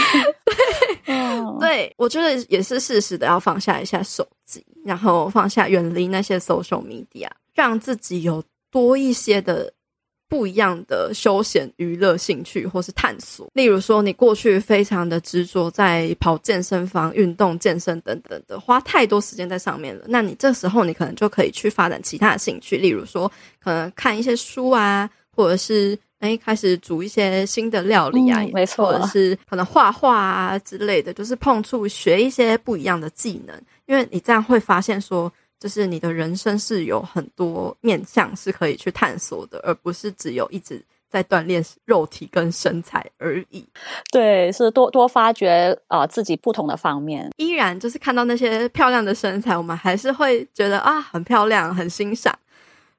[1.05, 9.73] 对、嗯、对，我觉得也是适时的要放下一下手机，然后放下远离那些 social media，让自己有多一些的。
[10.29, 20.03] 不一样的休闲娱乐兴趣或是探索，例如说，你过去非常的执着在跑健身房、运动、健身等等的，花太多时间在上面了。
[20.09, 23.31] 那你这时候，你可能就可以去发展其他的兴趣，例如说，
[23.63, 35.31] 可能看一些书啊，或者是诶开始煮一些新的料理啊，嗯、没错，或者是可能画画啊之类的，就是碰触学一些不一样的技能，因为你这样会发现说。
[35.59, 43.67] 就是你的人生是有很多面向是可以去探索的，而不是只有一直在锻炼肉体跟身材而已。
[44.11, 47.27] 对，是多多发掘啊、呃、自己不同的方面。
[47.37, 52.37] 依然就是看到那些漂亮的身材，我们还是会觉得啊很漂亮，很欣赏。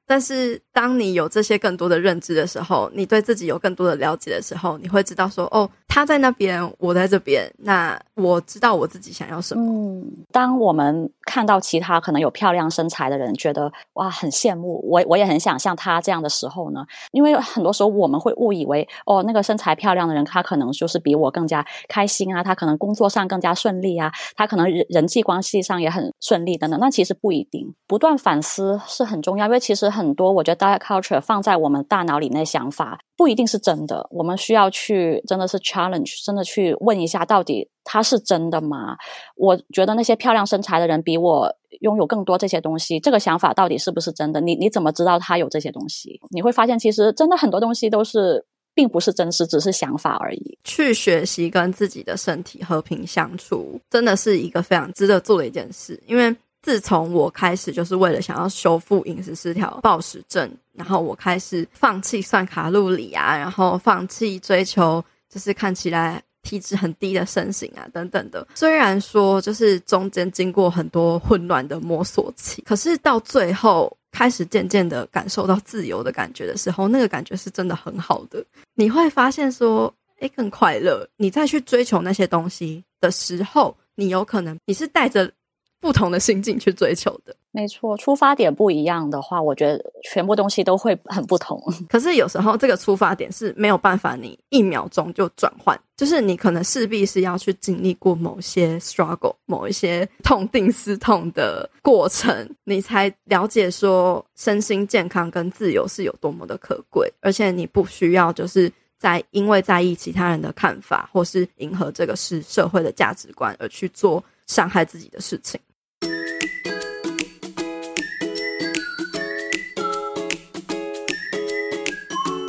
[0.05, 9.61] 但是，当你有这些更多的认知的时候，你对自己有更多的了解的时候，你会知道说，哦，他在那边，我在这边，那我知道我自己想要什么。
[9.61, 26.79] 嗯，当我们看到其他可能有漂亮身材的人，觉得哇，很羡慕，我我也很想像他这样的时候呢，因为很多时候我们会误以为，哦，那个身材漂亮的人，他可能就是比我更加开心啊，他可能工作上更加顺利啊，他可能人人际关系上也很顺利等等。
[26.79, 29.89] 那其实不一定，不断反思是很重要，因为其实。
[29.89, 38.97] 很多，我觉得 culture 放在我们大脑里那想法不一定是真的，我们需要去真的是 challenge，真的去问一下，到底它是真的吗？
[39.35, 41.51] 我觉得那些漂亮身材的人比我
[41.81, 44.39] 拥有更多这些东西，这个想法到底是不是真的？
[44.41, 46.19] 你你怎么知道他有这些东西？
[46.29, 50.57] 你会发现，其实真的很多东西都是并不是真实，只是想法而已。
[50.63, 56.35] 去学习跟自己的身体和平相处，真的是一个非常值得做的一件事，因为。
[56.61, 68.45] 自从我开始就是为了想要修复饮食失调暴食症，然后我开始放弃算卡路里啊，然后放弃追求就是看起来体脂很低的身形啊等等的。
[68.55, 78.43] 虽然说就是中间经过很多混乱的摸索期，可是到最后开始渐渐的感受到自由的感觉的时候，那个感觉是真的很好的。
[78.75, 81.07] 你会发现说，诶，更快乐。
[81.15, 85.31] 你再去追求那些东西的时候，你有可能你是带着。
[85.79, 87.95] 不同的心境去追求的，没错。
[87.97, 91.61] 出发点不一样的话，我觉得全部东西都会很不同。
[91.87, 107.11] 可是有时候这个出发点是没有办法，你一秒钟就转换， 就是你可能势必是要去经历过某些 struggle，某一些痛定思痛的过程，你才了解说身心健康跟自由是有多么的可贵。
[107.21, 115.59] 而且你不需要就是在因为在意其他人的看法，或是迎合这个是社会的价值观而去做伤害自己的事情。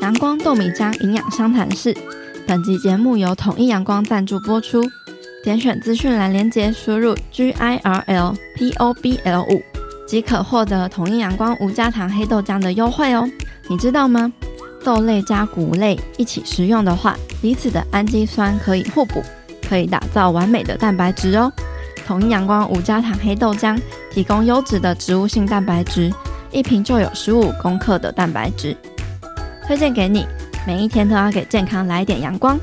[0.00, 1.94] 阳光豆米浆营养商谈室，
[2.46, 4.82] 本集节目由统一阳光赞助播出。
[5.44, 9.62] 点选资讯栏连接，输入 G I R L P O B L 五，
[10.06, 13.28] 即可获得统一阳光无加糖黑豆浆的优惠哦。
[13.68, 14.32] 你知道吗？
[14.82, 19.22] 豆类加谷类一起食用的话，彼此的氨基酸可以互补，
[19.68, 21.52] 可以打造完美的蛋白质哦。
[22.06, 23.78] 统一阳光无加糖黑豆浆
[24.10, 26.10] 提供优质的植物性蛋白质，
[26.50, 28.74] 一瓶就有十五公克的蛋白质。
[29.66, 30.26] 推荐给你，
[30.66, 32.58] 每一天都要给健康来一点阳光。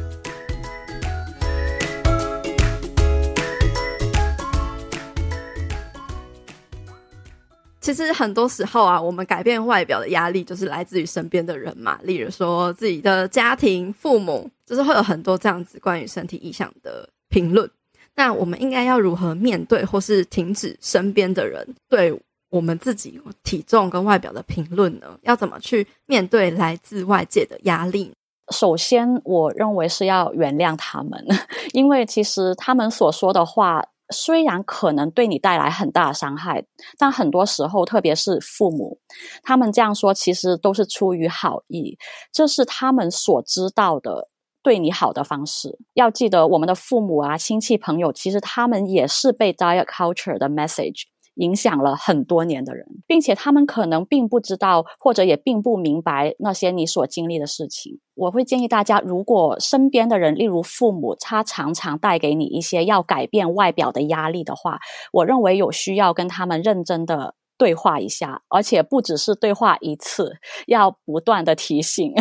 [7.79, 17.69] 其实很多时候啊，我们改变外表的压力就是来自于身边的人嘛，例如说自己的家庭、父母，就是会有很多这样子关于身体意象的评论。
[18.13, 22.12] 那我们应该要如何面对，或是停止身边的人对
[22.49, 25.19] 我们自己体重跟外表的评论呢？
[25.23, 28.13] 要怎么去面对来自外界的压力？
[28.53, 31.25] 首先，我认为是要原谅他们，
[31.73, 36.63] 因为其实他们所说的话虽然可能对你带来很大的伤害，
[36.97, 38.97] 但很多时候，特别是父母，
[39.43, 41.97] 他们这样说其实都是出于好意，
[42.31, 44.29] 这是他们所知道的
[44.63, 45.77] 对你好的方式。
[45.93, 51.03] 要记得，我们的父母啊、亲戚朋友，其实他们也是被 diet culture 的 message。
[51.38, 58.00] 影响了很多年的人，并且他们可能并不知道，或者也并不明白那些你所经历的事情。
[58.15, 64.80] 我会建议大家，如果身边的人，例如父母，他常常带给你一些要改变外表的压力的话，
[65.12, 72.11] 我认为有需要跟他们认真的对话一下，而且不只是对话一次，要不断的提醒。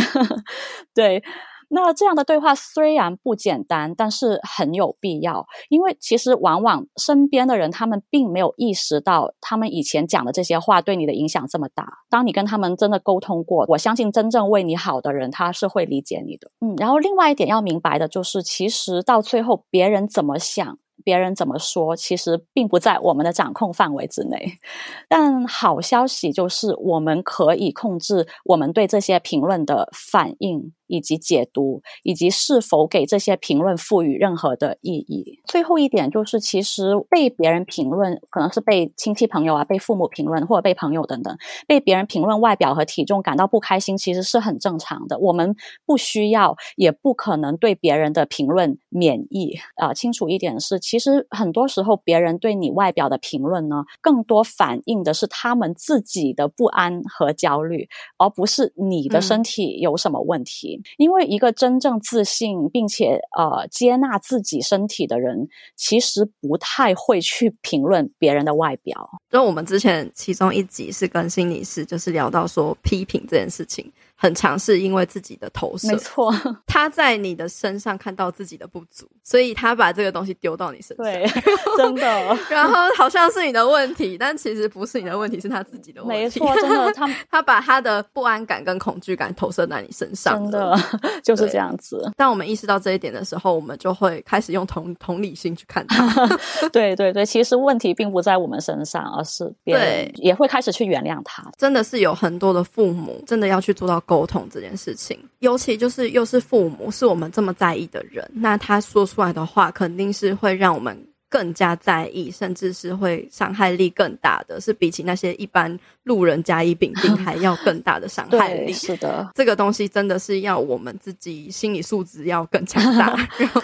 [0.95, 1.23] 对。
[1.69, 11.87] 那这样的对话虽然不简单，但是很有必要，因为其实往往身边的人他们并没有意识到，他们以前讲的这些话对你的影响这么大。
[12.09, 16.51] 当你跟他们真的沟通过，我相信真正为你好的人，他是会理解你的。
[16.61, 20.79] 嗯，然后另外一点要明白的就是，其实到最后别人怎么想。
[21.05, 24.59] 别人怎么说，其实并不在我们的掌控范围之内。
[25.09, 30.73] 但好消息就是，我们可以控制我们对这些评论的反应。
[30.87, 35.41] 以及解读，以及是否给这些评论赋予任何的意义。
[35.47, 45.19] 最后一点就是，其实被别人评论，可能是被亲戚朋友啊，被父母评论，或者被朋友等等，被别人评论外表和体重感到不开心，其实是很正常的。
[45.19, 49.55] 我们不需要，也不可能对别人的评论免疫。
[49.77, 60.76] 啊、呃，清楚一点是，其实很多时候别人对你外表的评论呢，更多反映的是他们自己的不安和焦虑，而不是你的身体有什么问题。
[60.76, 69.09] 嗯因为一个真正自信并且呃接纳自己身体的人，其实不太会去评论别人的外表。
[69.31, 73.93] 就我们之前其中一集是跟心理师就是聊到说批评这件事情。
[74.19, 76.35] 很常是因为自己的投射，没错，
[76.67, 81.27] 他在你的身上看到自己的不足，所以他把这个东西丢到你身上，对，
[81.77, 82.37] 真的。
[82.49, 86.41] 然后好像是你的问题，但其实不是你的问题，是他自己的问题。
[86.41, 90.79] 没错，真的， 他他把他的不安感跟恐惧感投射在你身上，真 的
[91.23, 92.11] 就是这样子。
[92.17, 96.27] 当我们意识到这一点的时候，我们就会开始用同同理心去看他。
[96.73, 101.45] 对对对，其实问题并不在我们身上，而是别人也会开始去原谅他。
[101.59, 104.03] 真的是有很多的父母真的要去做到。
[104.07, 110.97] 沟通这件事情，尤其就是又是父母，是我们这么在意的人，那他说出来的话，肯定是会让我们
[111.29, 118.73] 更加在意，甚至是会伤害力更大的，是比起那些一般路人甲乙丙丁还要更大的伤 害力。
[118.73, 123.17] 是的，这个东西真的是要我们自己心理素质要更强大。
[123.39, 123.63] 然后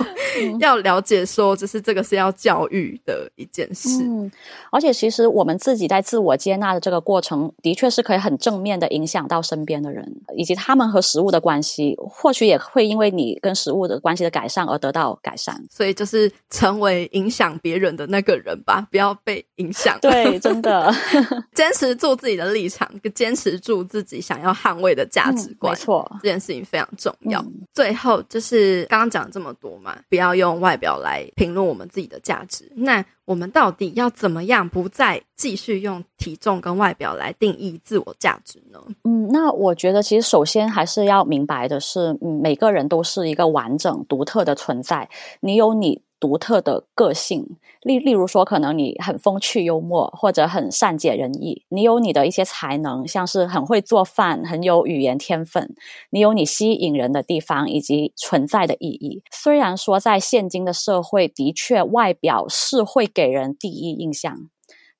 [0.59, 4.03] 要了解说，就是这个是要教育的一件事。
[4.03, 4.31] 嗯，
[4.71, 15.63] 而且其实我们自己在自我接纳的这个过程，的确是可以很正面的影响到身边的人，以及他们和食物的关系，或许也会因为你跟食物的关系的改善而得到改善。
[15.71, 19.98] 所以就是成为影响别人的那个人吧，不要被影响。
[20.00, 20.90] 对，真的，
[21.55, 25.74] 坚持住自己的立场，坚持住自己想要捍卫的价值观。
[25.74, 27.38] 嗯，没错，这件事情非常重要。
[27.42, 30.22] 嗯，最后就是刚刚讲了这么多嘛，不要。
[30.22, 38.80] 要用外表来评论我们自己的价值，那我们到底要怎么样不再继续用体重跟外表来定义自我价值呢？
[39.03, 45.09] 嗯，那我觉得其实首先还是要明白的是，嗯，每个人都是一个完整独特的存在，
[45.40, 46.00] 你有你。
[46.23, 51.64] 独特的个性，例例如说，可能你很风趣幽默，或者很善解人意。
[51.70, 55.75] 你有你的一些才能，像是很会做饭，很有语言天分。
[56.11, 59.25] 你有你吸引人的地方以及存在的意义。
[59.33, 64.49] 虽然说在现今的社会，的确外表是会给人第一印象，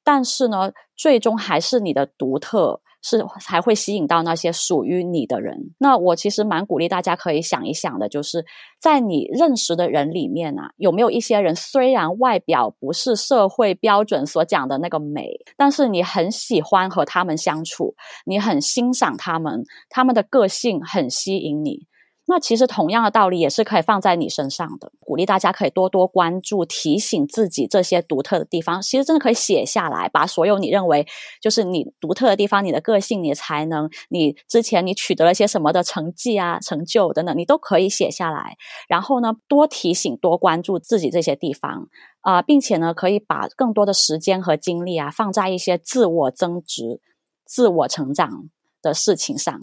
[0.03, 2.81] 但是呢，最终还是你的独特。
[3.03, 5.75] 是才会吸引到那些属于你的人。
[5.79, 8.45] 那我其实蛮鼓励大家可以想一想的，就是
[8.81, 17.95] 在你认识的人里面啊，有没有一些人虽然外表不是社会标准所讲的那个美，但是你很喜欢和他们相处，
[18.25, 21.87] 你很欣赏他们，他们的个性很吸引你。
[22.25, 28.81] 那其实同样的道理也是可以放在你身上的，鼓励大家可以多多关注、提醒自己这些独特的地方。
[28.81, 31.05] 其实真的可以写下来，把所有你认为
[31.41, 38.57] 就是你独特的地方、你的个性、你的才能、你之前你取得了些什么的成绩啊、成就等等，你都可以写下来。
[38.89, 41.89] 然后呢，多提醒、多关注自己这些地方
[42.21, 47.01] 啊、并且呢，可以把更多的时间和精力啊放在一些自我增值、
[47.45, 48.49] 自我成长
[48.83, 49.61] 的事情上，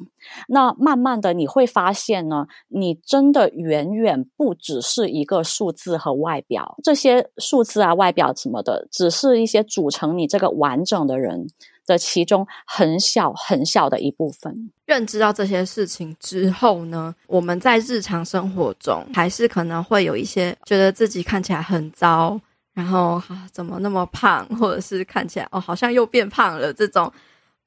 [0.48, 11.48] 那慢慢的你会发现呢，你真的远远不只是一个数字和外表，这些数字啊、外表什么的，只是一些组成你这个完整的人
[11.86, 14.72] 的其中很小很小的一部分。
[14.86, 22.40] 认知到这些事情之后呢，我们在日常生活中还是可能会有一些觉得自己看起来很糟，
[22.74, 27.12] 然后怎么那么胖，或者是看起来哦好像又变胖了这种。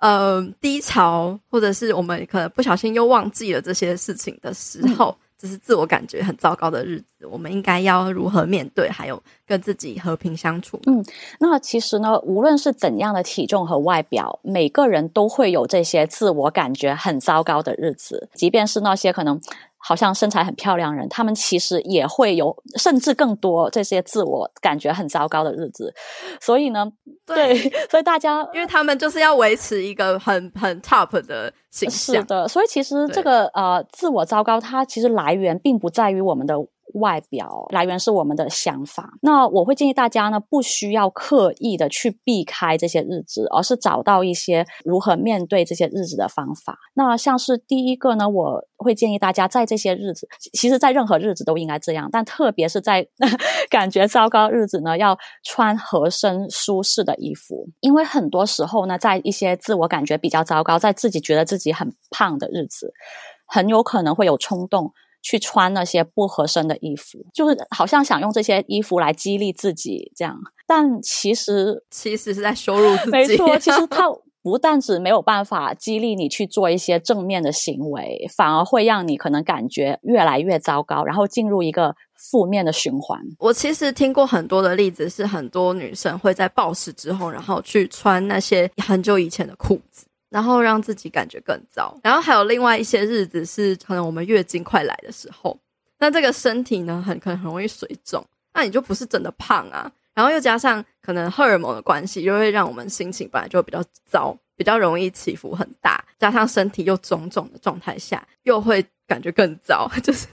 [0.03, 7.25] 呃，低潮，或者是我们可能不小心又忘记了这些事情的时候，这、嗯、是自我感觉很糟糕的日子。
[7.31, 8.91] 我们应该要如何面对？
[8.91, 10.81] 还有跟自己和平相处？
[10.87, 11.05] 嗯，
[11.39, 18.29] 那其实呢，无论是怎样的体重和外表，每个人都会有这些自我感觉很糟糕的日子。
[18.35, 19.41] 即便是那些可能
[19.83, 25.93] 好像身材很漂亮人，他们其实也会有甚至更多这些自我感觉很糟糕的日子。
[26.41, 26.91] 所以呢，
[27.27, 32.47] 对，对， 所以大家因为他们就是要维持一个很很 top 的形象，是的。
[32.47, 36.55] 所以其实这个呃自我糟糕，它其实来源并不在于我们的。
[36.95, 46.79] 外表来源是我们的想法，那我会建议大家呢，不需要刻意的去避开这些日子，而是找到一些如何面对这些日子的方法。
[46.95, 53.07] 那像是第一个呢，我会建议大家在这些日子，其实，在任何日子都应该这样，但特别是在
[53.71, 62.93] 感觉糟糕日子呢，要穿合身舒适的衣服，因为很多时候呢，在一些自我感觉比较糟糕，在自己觉得自己很胖的日子，
[63.47, 64.93] 很有可能会有冲动。
[65.23, 73.11] 去穿那些不合身的衣服，就是好像想用这些衣服来激励自己这样，但其实其实是在羞辱自己。
[73.11, 74.11] 没错，其实它
[74.43, 83.21] 不但只没有办法激励你去做一些正面的行为，反而会让你可能感觉越来越糟糕，然后进入一个负面的循环。
[83.39, 90.07] 我其实听过很多的例子，是很多女生会在暴食之后，然后去穿那些很久以前的裤子。
[90.33, 95.61] 然后让自己感觉更糟，然后还有另外一些日子是可能我们月经快来的时候，
[95.99, 98.25] 那这个身体呢，很可能很容易水肿，
[98.55, 110.27] 那你就不是真的胖啊，然后又加上可能荷尔蒙的关系，又会让我们心情本来就比较糟，比较容易起伏很大，加上身体又肿肿的状态下，又会感觉更糟， 就是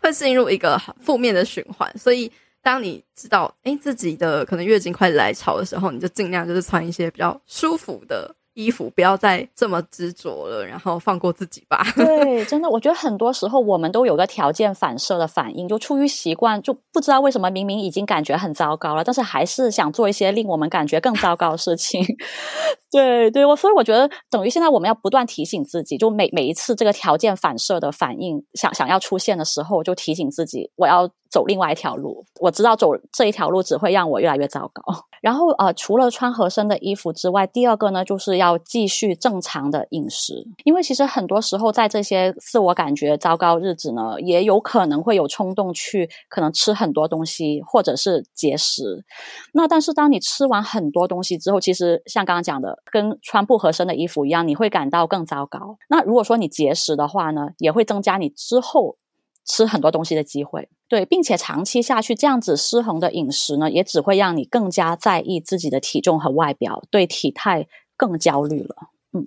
[0.00, 1.86] 会进入一个负面的循环。
[1.98, 8.34] 所以当你知道诶自己的可能月经快来潮的时候，你就尽量就是穿一些比较舒服的。
[8.58, 11.80] 衣服不要再这么执着了，然后放过自己吧。
[11.94, 22.04] 对，真的，我觉得很多时候我们都有个条件反射的反应，就出于习惯，就不知道为什么明明已经感觉很糟糕了，但是还是想做一些令我们感觉更糟糕的事情。
[22.90, 32.24] 对，对，我所以我觉得等于现在我们要不断提醒自己，就每每一次这个条件反射的反应想想要出现的时候，就提醒自己，我要走另外一条路。
[32.40, 34.82] 我知道走这一条路只会让我越来越糟糕。
[35.20, 49.04] 然后呃，除了穿合身的衣服之外，第二个呢，就是要继续正常的饮食，因为其实很多时候在这些自我感觉糟糕日子呢，也有可能会有冲动去可能吃很多东西，或者是节食。
[49.52, 55.78] 那但是当你吃完很多东西之后，其实像刚刚讲的，跟穿不合身的衣服一样，你会感到更糟糕。
[55.88, 58.96] 那如果说你节食的话呢，也会增加你之后
[59.44, 60.68] 吃很多东西的机会。
[60.88, 68.76] 对，并且长期下去这样子失衡的饮食呢，也只会让你更加在意自己的体重和外表，对体态更焦虑了。
[69.12, 69.26] 嗯，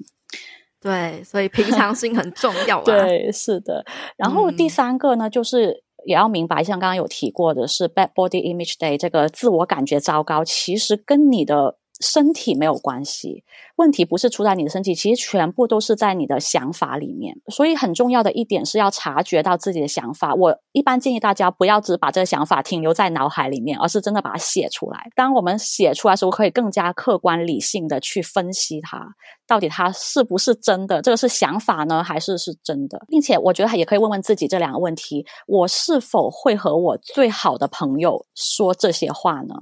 [0.80, 2.84] 对，所以平常心很重要啊。
[2.84, 3.86] 对，是的。
[4.18, 11.78] 然后第三个呢，嗯、就是也要明白，像刚刚有提过的是 Bad Body Image Day 这个自我感觉糟糕，其实跟你的。
[12.02, 13.43] 身体没有关系，
[13.78, 17.39] 问题不是出在你的身体，其实全部都是在你的想法里面。
[17.47, 20.34] 所以很重要的一点是要察觉到自己的想法。
[20.34, 25.10] 我一般建议大家不要只把这个想法停留在脑海里面，而是真的把它写出来。
[25.16, 29.08] 当我们写出来的时候，可以更加客观理性的去分析它，
[29.47, 31.02] 到底它是不是真的？
[31.02, 33.06] 这个是想法呢，还是是真的？
[33.08, 39.56] 并且我觉得也可以问问自己这两个问题：我是否会和我最好的朋友说这些话呢？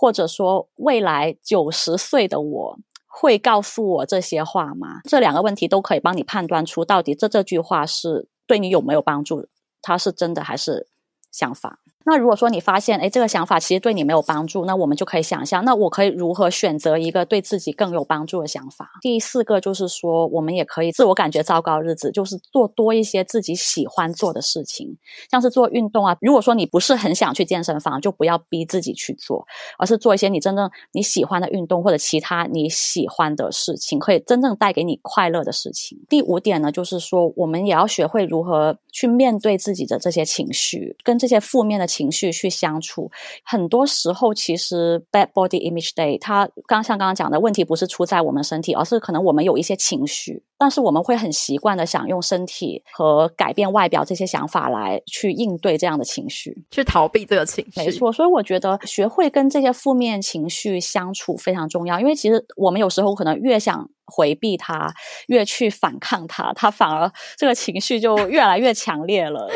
[0.00, 5.02] 或者说，未来九十岁的我会告诉我这些话吗？
[5.04, 9.46] 这两个问题都可以帮你判断出，到底这这句话是对你有没有帮助，
[9.82, 10.88] 它是真的还是
[11.30, 11.80] 想法。
[12.04, 18.90] 那如果说你发现，诶，这个想法其实对你没有帮助，那我们就可以想象，那我可以如何选择一个对自己更有帮助的想法？
[19.02, 24.96] 第四个就是说，我们也可以自我感觉糟糕日子，就是做多一些自己喜欢做的事情，
[25.30, 26.16] 像是做运动啊。
[26.20, 29.46] 如果说你不是很想去健身房，就不要逼自己去做，
[29.78, 35.98] 而是做一些你真正你喜欢的运动或者其他你喜欢的事情，可以真正带给你快乐的事情。
[36.08, 43.10] 第五点呢，就是说，我们也要学会如何去面对自己的这些情绪，跟这些负面的情绪去相处，
[43.44, 57.80] 很多时候其实 Bad Body Image Day，它刚像刚刚讲的问题不是出在我们身体，而是可能我们有一些情绪，但是我们会很习惯的想用身体和改变外表这些想法来去应对这样的情绪，去逃避这个情绪。
[57.80, 63.88] 没错，所以我觉得学会跟这些负面情绪相处非常重要，因为其实我们有时候可能越想。
[64.12, 64.92] 回避它，
[65.28, 69.48] 越去反抗它，它反而这个情绪就越来越强烈了。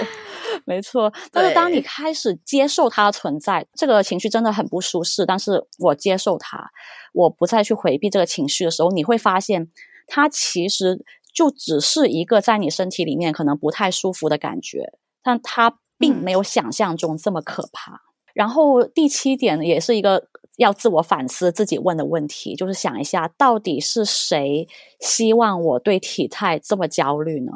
[0.64, 6.70] 没错，但是当你开始接受它的存在，这个情绪真的很不舒适，但是我接受它，
[7.12, 9.68] 我不再去回避这个情绪的时候，你会发现，
[10.06, 14.92] 它其实就只是一个在你身体里面可能不太舒服的感觉，
[15.22, 17.92] 但它并没有想象中这么可怕。
[17.92, 18.00] 嗯。
[18.34, 20.28] 然后第七点也是一个。
[20.56, 24.68] 要自我反思自己问的问题，就是想一下，到底是谁
[25.00, 27.50] 希望我对体态这么焦虑呢？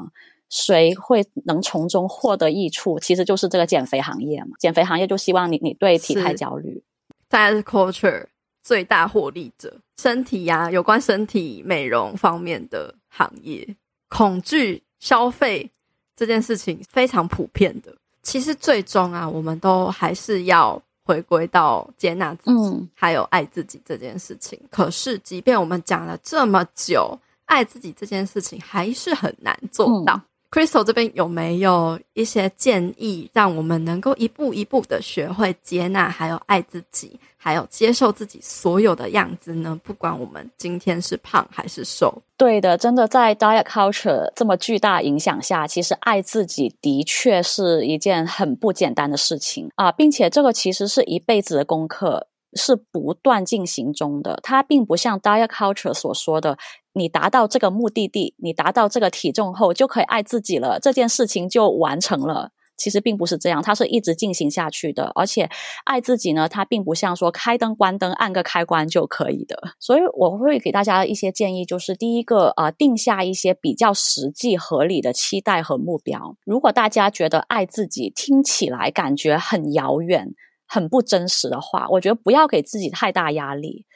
[0.50, 2.98] 谁会能从中获得益处？
[2.98, 4.56] 其实就是这个减肥行业嘛。
[4.58, 6.82] 减肥行业就希望你你对体态焦虑，
[7.28, 8.26] 大家是 culture
[8.68, 13.66] 最大获利者，身体呀、啊，有关身体美容方面的行业，
[14.10, 15.70] 恐惧消费
[16.14, 17.96] 这件事情非常普遍的。
[18.22, 24.60] 其实最终啊，我们都还是要回归到接纳自己，嗯、还有爱自己这件事情。
[24.70, 30.12] 可是，即便我们讲了这么久，爱自己这件事情还是很难做到。
[30.14, 39.78] 嗯 Crystal 这边有没有一些建议，让我们能够一步一步的学会接纳，还有爱自己，还有接受自己所有的样子呢？
[39.84, 42.22] 不管我们今天是胖还是瘦。
[42.38, 52.27] 对的，真的在 diet culture 这么巨大影响下，其实爱自己的确是一件很不简单的事情啊，并且这个其实是一辈子的功课。
[52.54, 56.56] 是不断进行中的，它并不像 diet culture 所说的，
[56.92, 62.50] 你达到这个目的地，你达到这个体重后就可以爱自己了，这件事情就完成了。
[62.76, 65.10] 其实并不是这样，它是一直进行下去的。
[65.16, 65.50] 而且
[65.84, 69.60] 爱自己呢，它并不像说开灯关灯按个开关就可以的。
[69.80, 76.36] 所以我会给大家一些建议，就是第一个，呃，定下一些比较实际合理的期待和目标。
[76.46, 80.28] 如果大家觉得爱自己听起来感觉很遥远，
[80.68, 83.86] 很不真实的话，我觉得不要给自己太大压力，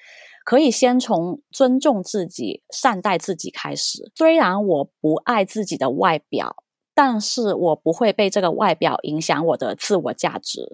[0.45, 4.11] 可以先从尊重自己、善待自己开始。
[4.17, 6.57] 虽然我不爱自己的外表，
[6.95, 10.73] 但是我不会被这个外表影响我的自我价值。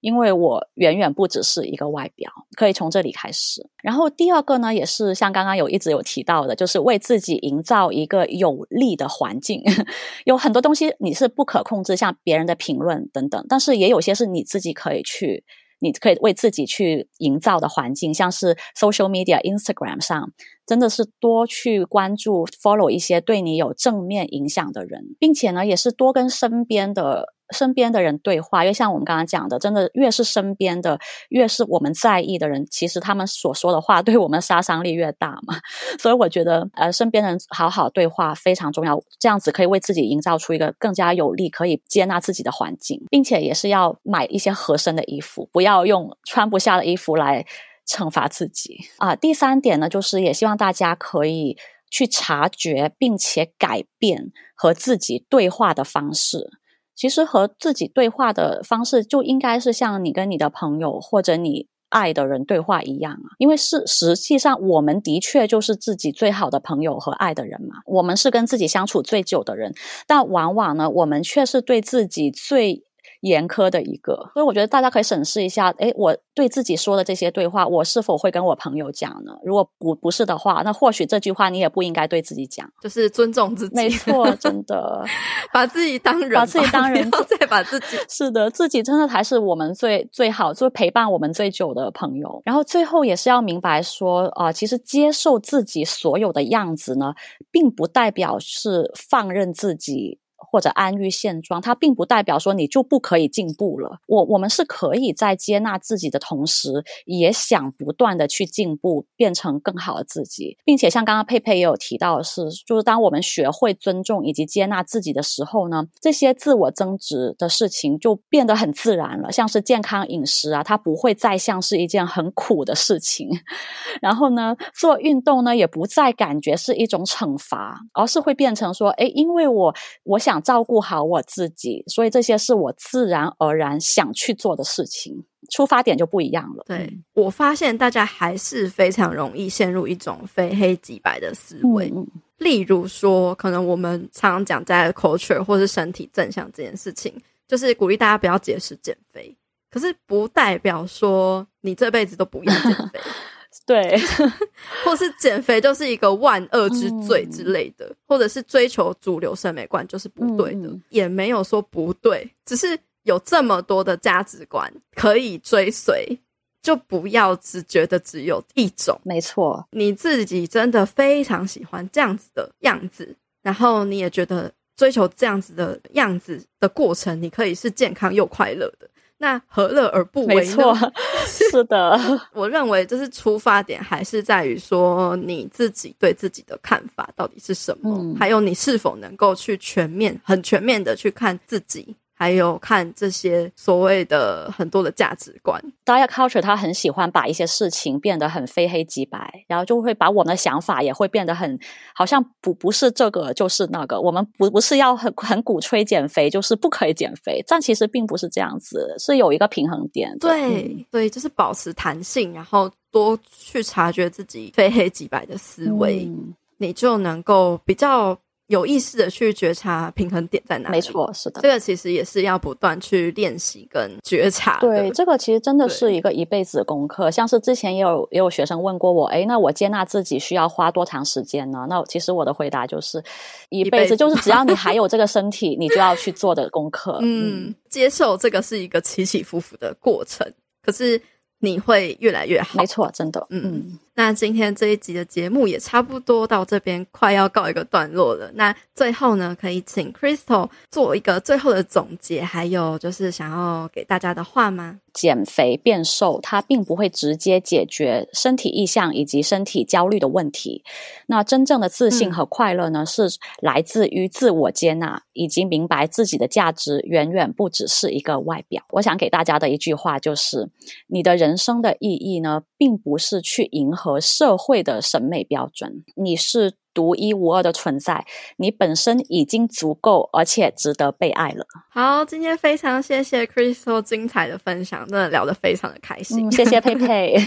[0.00, 3.68] 因为我远远不只是一个外表，可以从这里开始。
[3.82, 9.62] 然后第二个呢，也是像刚刚有一直有提到的，就是为自己营造一个有利的环境。
[10.24, 15.44] 有很多东西你是不可控制，像别人的评论等等，但是也有些是你自己可以去，
[15.80, 20.32] 你可以为自己去营造的环境，像是 social media、Instagram 上，
[20.64, 27.34] 真的是多去关注、follow 一些对你有正面影响的人，并且呢，也是多跟身边的。
[27.54, 30.98] 身边的人对话，因为像我们刚刚讲的，真的越是身边的，
[31.30, 35.58] 越是我们在意的人，其实他们所说的话对我们杀伤力越大嘛。
[35.98, 47.44] 所以我觉得，呃，身边人好好对话非常重要，这样子可以为自己营造出一个更加有利、可以接纳自己的环境，并且也是要买一些合身的衣服，不要用穿不下的衣服来
[47.88, 49.16] 惩罚自己啊。
[49.16, 51.56] 第三点呢，就是也希望大家可以
[51.90, 56.50] 去察觉并且改变和自己对话的方式。
[56.98, 69.72] 其实和自己对话的方式就应该是像你跟你的朋友或者你爱的人对话一样啊，因为是实际上我们的确就是自己最好的朋友和爱的人嘛，我们是跟自己相处最久的人，
[70.08, 72.82] 但往往呢，我们却是对自己最
[73.20, 79.32] 严苛的一个，所以我觉得大家可以审视一下，诶，我对自己说的这些对话，我是否会跟我朋友讲呢？
[79.42, 83.74] 如果不不是的话，那或许这句话你也不应该对自己讲，就是尊重自己。
[83.74, 85.04] 没错，真的，
[85.52, 92.40] 把自己当人，把自己当人，再把自己，是的，自己真的才是我们最最好，就是陪伴我们最久的朋友。
[92.44, 97.14] 然后最后也是要明白说，啊、呃，其实接受自己所有的样子呢，
[97.50, 100.20] 并不代表是放任自己。
[100.38, 103.98] 或者安于现状，它并不代表说你就不可以进步了。
[104.06, 119.30] 我我们是可以在接纳自己的同时，也想不断的去进步，变成更好的自己，并且像刚刚佩佩也有提到是，就是当我们学会尊重以及接纳自己的时候呢，这些自我增值的事情就变得很自然了。
[119.32, 123.28] 像是健康饮食啊，它不会再像是一件很苦的事情。
[124.00, 129.74] 然后呢，做运动呢，也不再感觉是一种惩罚，而是会变成说，诶，因为我
[130.04, 130.27] 我想。
[130.42, 136.64] 照顾好我自己，所以这些是我自然而然想去做的事情，出发点就不一样了。
[136.66, 142.06] 对，我发现大家还是非常容易陷入一种非黑即白的思维，嗯、
[142.38, 147.14] 例如说，可能我们常常讲在 culture 或是身体正向这件事情，
[147.46, 149.34] 就是鼓励大家不要节食减肥，
[149.70, 153.00] 可是不代表说你这辈子都不要减肥。
[153.66, 153.98] 对，
[154.84, 166.18] 或是减肥就是一个万恶之罪之类的，嗯、或者是追求主流审美观就是不对的，嗯、也没有说不对，只是有这么多的价值观可以追随，
[166.62, 168.98] 就不要只觉得只有一种。
[169.04, 178.88] 没错，你自己真的非常喜欢这样子的样子，然后你也觉得追求这样子的样子的过程，你可以是健康又快乐的。
[179.20, 180.40] 那何乐而不为呢？
[180.40, 180.76] 没错，
[181.26, 181.98] 是的，
[182.32, 195.62] 我认为就是出发点还是在于说你自己对自己的看法到底是什么，嗯、还有你是否能够去全面、很全面的去看自己，还有看这些所谓的很多的价值观。
[195.84, 201.56] Diet culture 他很喜欢把一些事情变得很非黑即白，然后就会把我们的想法也会变得很
[201.94, 204.00] 好像不不是这个就是那个。
[204.00, 210.12] 我们不不是要很很鼓吹减肥，就是不可以减肥，但其实并不是这样子，是有一个平衡点。
[210.18, 218.18] 对对，就是保持弹性，然后多去察觉自己非黑即白的思维，嗯、你就能够比较。
[218.48, 220.76] 有意识的去觉察平衡点在哪里？
[220.76, 224.58] 没错，是的，这个其实也是要不断去练习跟觉察。
[224.60, 227.10] 对，这个其实真的是一个一辈子的功课。
[227.10, 231.66] 像是之前也有也有学生问过我，哎，那我接纳自己需要花多长时间呢？
[231.68, 233.02] 那其实我的回答就是
[233.50, 236.98] 一辈子，就是只要你还有这个身体，你就要去做的功课。
[237.02, 240.26] 嗯，接受这个是一个起起伏伏的过程，
[240.62, 241.00] 可是。
[241.40, 243.24] 你会越来越好，没错，真的。
[243.30, 248.30] 嗯嗯，那今天这一集的节目也差不多到这边，快要告一个段落了。
[248.34, 254.78] 那最后呢，可以请 Crystal 做一个最后的总结，还有就是想要给大家的话吗？
[254.94, 260.64] 减肥变瘦，它并不会直接解决身体意向以及身体焦虑的问题。
[261.06, 263.02] 那真正的自信和快乐呢，嗯、是
[263.40, 268.64] 来自于自我接纳以及明白自己的价值，远远不只是一个外表。
[268.70, 270.48] 我想给大家的一句话就是：
[270.88, 278.04] 你的人生的意义呢，并不是去迎合社会的审美标准，你是独一无二的存在，
[278.36, 281.46] 你本身已经足够，而且值得被爱了。
[281.70, 286.28] 好，今天非常谢谢 Crystal 精彩的分享，真的聊得非常的开心。
[286.28, 287.16] 嗯、谢谢佩佩。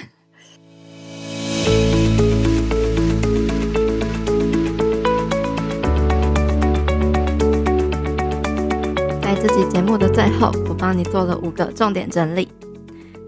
[9.21, 12.47] 在这期节目的最后，我帮你做了五个重点整理。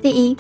[0.02, 0.38] 第一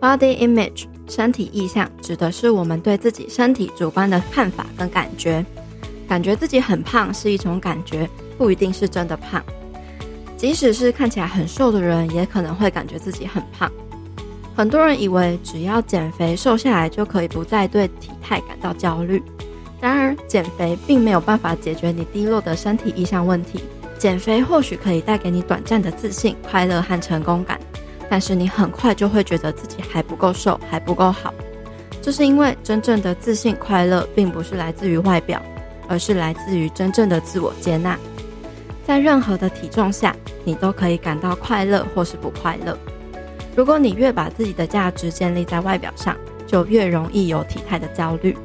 [0.00, 0.95] ，Body Image。
[1.08, 5.44] 身体意象指的是我们对自己身体主观的看法跟感觉，
[6.08, 9.42] 感觉自己很胖是一种感觉，不一定是真的胖。
[10.36, 13.70] 即使是看起来很瘦的人，也可能会感觉自己很胖。
[14.54, 19.22] 很多人以为只要减肥瘦下来就可以不再对体态感到焦虑，
[19.80, 23.60] 然而减肥并没有办法解决你低落的身体意向问题。
[23.98, 27.58] 减肥或许可以带给你短暂的自信、快乐和成功感。
[28.08, 31.32] 但是你很快就会觉得自己还不够瘦，还不够好。
[32.00, 35.42] 这是因为真正的自信快乐并不是来自于外表，
[35.88, 37.98] 而是来自于真正的自我接纳。
[38.86, 42.78] 在任何的体重下，你都可以感到快乐或是不快乐。
[43.56, 48.36] 如果你越把自己的价值建立在外表上，就越容易有体态的焦虑。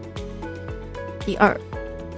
[1.24, 1.56] 第二，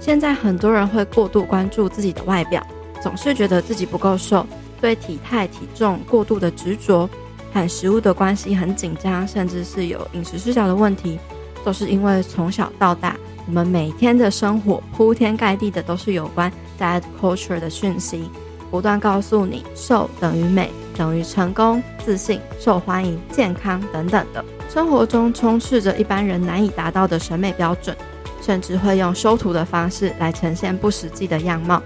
[0.00, 2.66] 现在很多人会过度关注自己的外表，
[3.02, 4.46] 总是觉得自己不够瘦，
[4.80, 7.06] 对体态体重过度的执着。
[7.54, 11.20] 和食物的关系很紧张，甚至是有饮食失调的问题，
[11.64, 18.28] 都是因为从小到大，我们每天的生活铺天盖地的都是有关 diet culture 的讯息，
[18.72, 24.44] 不断告诉你瘦等于美，等于成功、自信、受欢迎、健康等等的。
[24.68, 27.96] 生活中充斥着一般人难以达到的审美标准，
[28.42, 31.80] 甚至会用修图的方式来呈现不实际的样貌，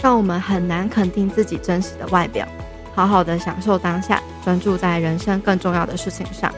[0.00, 2.46] 让我们很难肯定自己真实的外表。
[2.94, 6.52] 好好的享受当下，专注在人生更重要的事情上。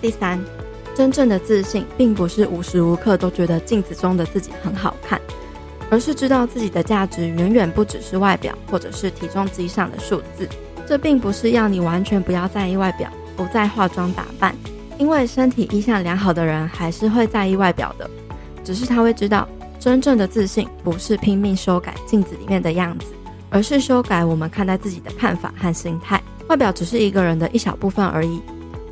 [0.00, 0.40] 第三，
[0.94, 5.20] 真正的自信并不是无时无刻都觉得镜子中的自己很好看，
[5.90, 10.48] 而是知道自己的价值远远不只是外表或者是体重机上的数字。
[10.86, 14.54] 这并不是要你完全不要在意外表，不再化妆打扮，
[14.96, 18.08] 因为身体意象良好的人还是会在意外表的，
[18.64, 19.46] 只是他会知道，
[19.78, 23.06] 真正的自信不是拼命修改镜子里面的样子。
[23.50, 26.22] 而是修改我们看待自己的看法和心态。
[26.48, 28.40] 外表只是一个人的一小部分而已。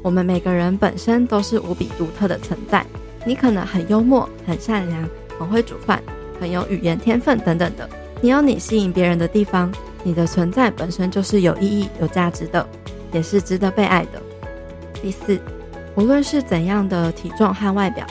[0.03, 2.85] 我们每个人本身都是无比独特的存在。
[3.25, 6.03] 你可能很幽默、很善良、很会煮饭、
[6.41, 7.89] 很有语言天分等等的。
[8.21, 9.73] 你有你吸引别人的地方。
[10.05, 12.65] 你的存在本身就是有意义、有价值的，
[13.13, 14.23] 也是值得被爱的。
[15.03, 15.37] 第四，
[15.97, 18.07] 无论是怎样的体重和外表，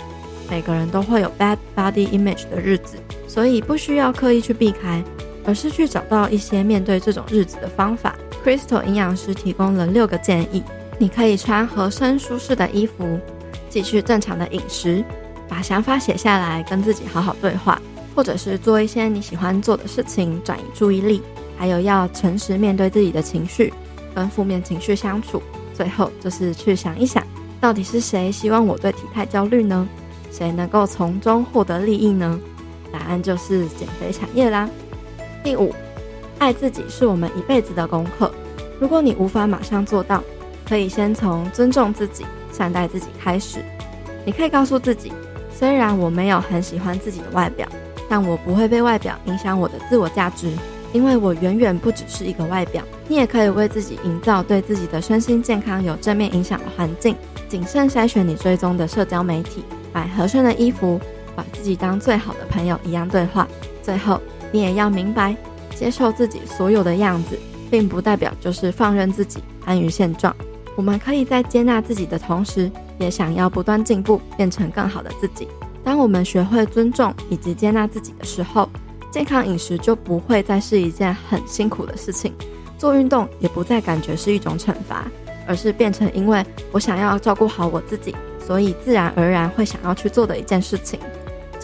[0.50, 2.98] 每个人都会有 bad body image 的日子，
[3.30, 5.02] 所以不需要刻意去避开。
[5.46, 8.16] 而是去找到一些面对这种日子的方法。
[8.44, 10.64] Crystal 营养师提供了六个建议：
[10.98, 13.20] 你可以穿合身舒适的衣服，
[13.70, 15.04] 继续正常的饮食，
[15.48, 17.82] 把想法写下来，跟自己好好对话，
[18.16, 21.22] 或者是做一些你喜欢做的事情，转移注意力。
[21.58, 23.74] 还有要诚实面对自己的情绪，
[24.14, 25.42] 跟负面情绪相处。
[25.74, 27.26] 最后就是去想一想，
[27.60, 29.88] 到底是谁希望我对体态焦虑呢？
[30.32, 32.40] 谁能够从中获得利益呢？
[32.92, 34.70] 答案就是减肥产业啦。
[35.46, 35.72] 第五，
[36.40, 38.32] 爱自己是我们一辈子的功课。
[38.80, 40.24] 如果你无法马上做到，
[40.68, 43.60] 可以先从尊重自己、善待自己开始。
[44.26, 45.14] 你可以告诉自己，
[45.56, 47.68] 虽然我没有很喜欢自己的外表，
[48.10, 50.52] 但我不会被外表影响我的自我价值，
[50.92, 52.82] 因为我远远不只是一个外表。
[53.08, 57.16] 你也可以为自己营造对自己的身心健康有正面影响的环境，
[57.48, 61.00] 谨慎筛选你追踪的社交媒体，买合身的衣服，
[61.36, 63.48] 把自己当最好的朋友一样对话。
[63.84, 64.20] 最后，
[64.56, 65.36] 你也要明白，
[65.76, 67.38] 接受自己所有的样子，
[67.70, 70.34] 并不代表就是放任自己安于现状。
[70.78, 75.46] 我们可以在接纳自己的同时，也想要不断进步，变成更好的自己。
[75.84, 78.70] 当我们学会尊重以及接纳自己的时候，
[79.12, 82.34] 健康饮食就不会再是一件很辛苦的事情，
[82.78, 85.04] 做运动也不再感觉是一种惩罚，
[85.46, 86.42] 而是变成因为
[86.72, 90.98] 我想要照顾好我自己，所以自然而然会想要去做的一件事情。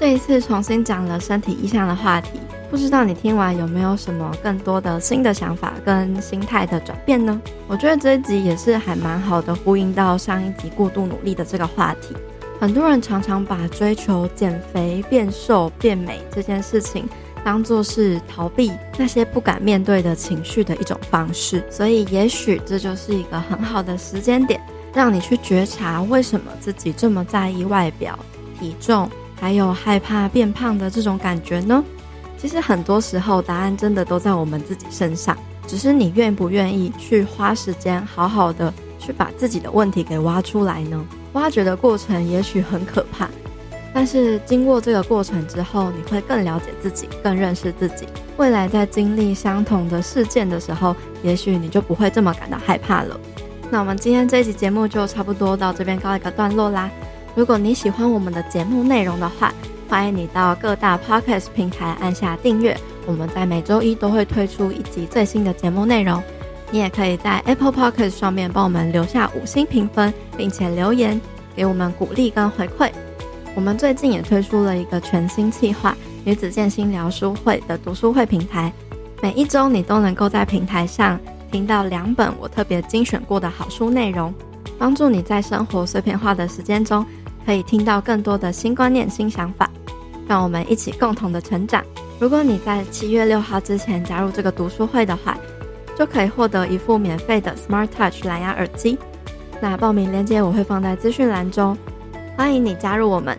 [0.02, 2.40] 这一次重新讲了身体意向的话题，
[2.72, 7.40] 不知道你听完有没有什么更多的新的想法跟心态的转变呢？
[7.68, 12.16] 我觉得这一集也是还蛮好的，呼应到上一集过度努力的这个话题。
[12.60, 17.08] 很多人常常把追求减肥、变瘦、变美这件事情
[17.44, 24.60] 当作是逃避那些不敢面对的情绪的一种方式，所以也许这就是一个很好的时间点，
[24.96, 28.18] 让你去觉察为什么自己这么在意外表、
[28.60, 29.08] 体重，
[29.42, 31.84] 还有害怕变胖的这种感觉呢？
[32.38, 35.36] 其实很多时候答案真的都在我们自己身上，
[35.66, 41.04] 只是你愿不愿意去花时间好好的去把自己的问题给挖出来呢？
[41.34, 43.28] 挖掘的过程也许很可怕，
[43.92, 48.06] 但是经过这个过程之后，你会更了解自己，更认识自己。
[48.38, 53.20] 未来在经历相同的事件的时候，也许你就不会这么感到害怕了。
[53.72, 56.92] 那我们今天这一集节目就差不多到这边告一个段落啦。
[57.34, 59.54] 如果你喜欢我们的节目内容的话，
[59.88, 62.78] 欢迎你到各大 Podcast 平台按下订阅。
[63.06, 66.22] 我们在每周一都会推出一集最新的节目内容。
[66.72, 71.20] 你也可以在 Apple Podcast 上面帮我们留下五星评分，并且留言
[71.56, 72.92] 给我们鼓励跟回馈。
[73.56, 78.72] 我们最近也推出了一个全新企划——女子健心聊书会的读书会平台。
[79.22, 81.18] 每一周你都能够在平台上
[81.50, 84.34] 听到两本我特别精选过的好书内容，
[84.78, 87.06] 帮助你在生活碎片化的时间中，
[87.46, 89.70] 可以听到更多的新观念、新想法。
[90.28, 91.84] 让我们一起共同的成长。
[92.20, 95.38] 如果你在七月六号之前加入这个读书会的话，
[95.98, 98.98] 就可以获得一副免费的 Smart Touch 蓝牙耳机。
[99.60, 101.78] 那报名链接我会放在资讯栏中，
[102.38, 103.38] 欢迎你加入我们。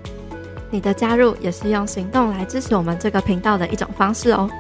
[0.70, 4.50] 你的加入也是用行动来支持我们这个频道的一种方式哦。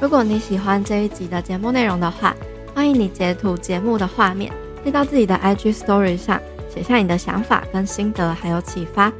[0.00, 2.34] 如果你喜欢这一集的节目内容的话，
[2.74, 4.52] 欢迎你截图节目的画面，
[4.82, 6.40] 贴到自己的 IG Story 上，
[6.76, 9.10] 写下你的想法跟心得，还有启发，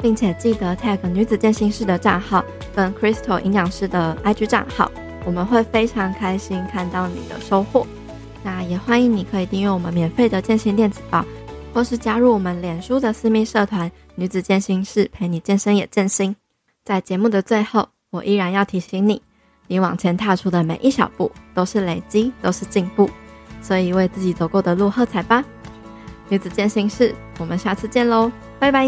[0.00, 2.42] 并且记得 tag 女子健心室的账号
[2.74, 4.90] 跟 Crystal 营养师的 IG 账号。
[5.26, 7.86] 我们会非常开心看到你的收获，
[8.42, 11.22] 那也欢迎你可以订阅我们免费的健心电子报，
[11.74, 16.34] 或是加入我们脸书的私密社团“女子健心室”，陪你健身也健心。
[16.84, 19.20] 在节目的最后，我依然要提醒你，
[19.66, 23.10] 你往前踏出的每一小步都是累积，都是进步，
[23.60, 25.44] 所以为自己走过的路喝彩吧！
[26.28, 28.86] 女子健心室，我们下次见喽，拜拜。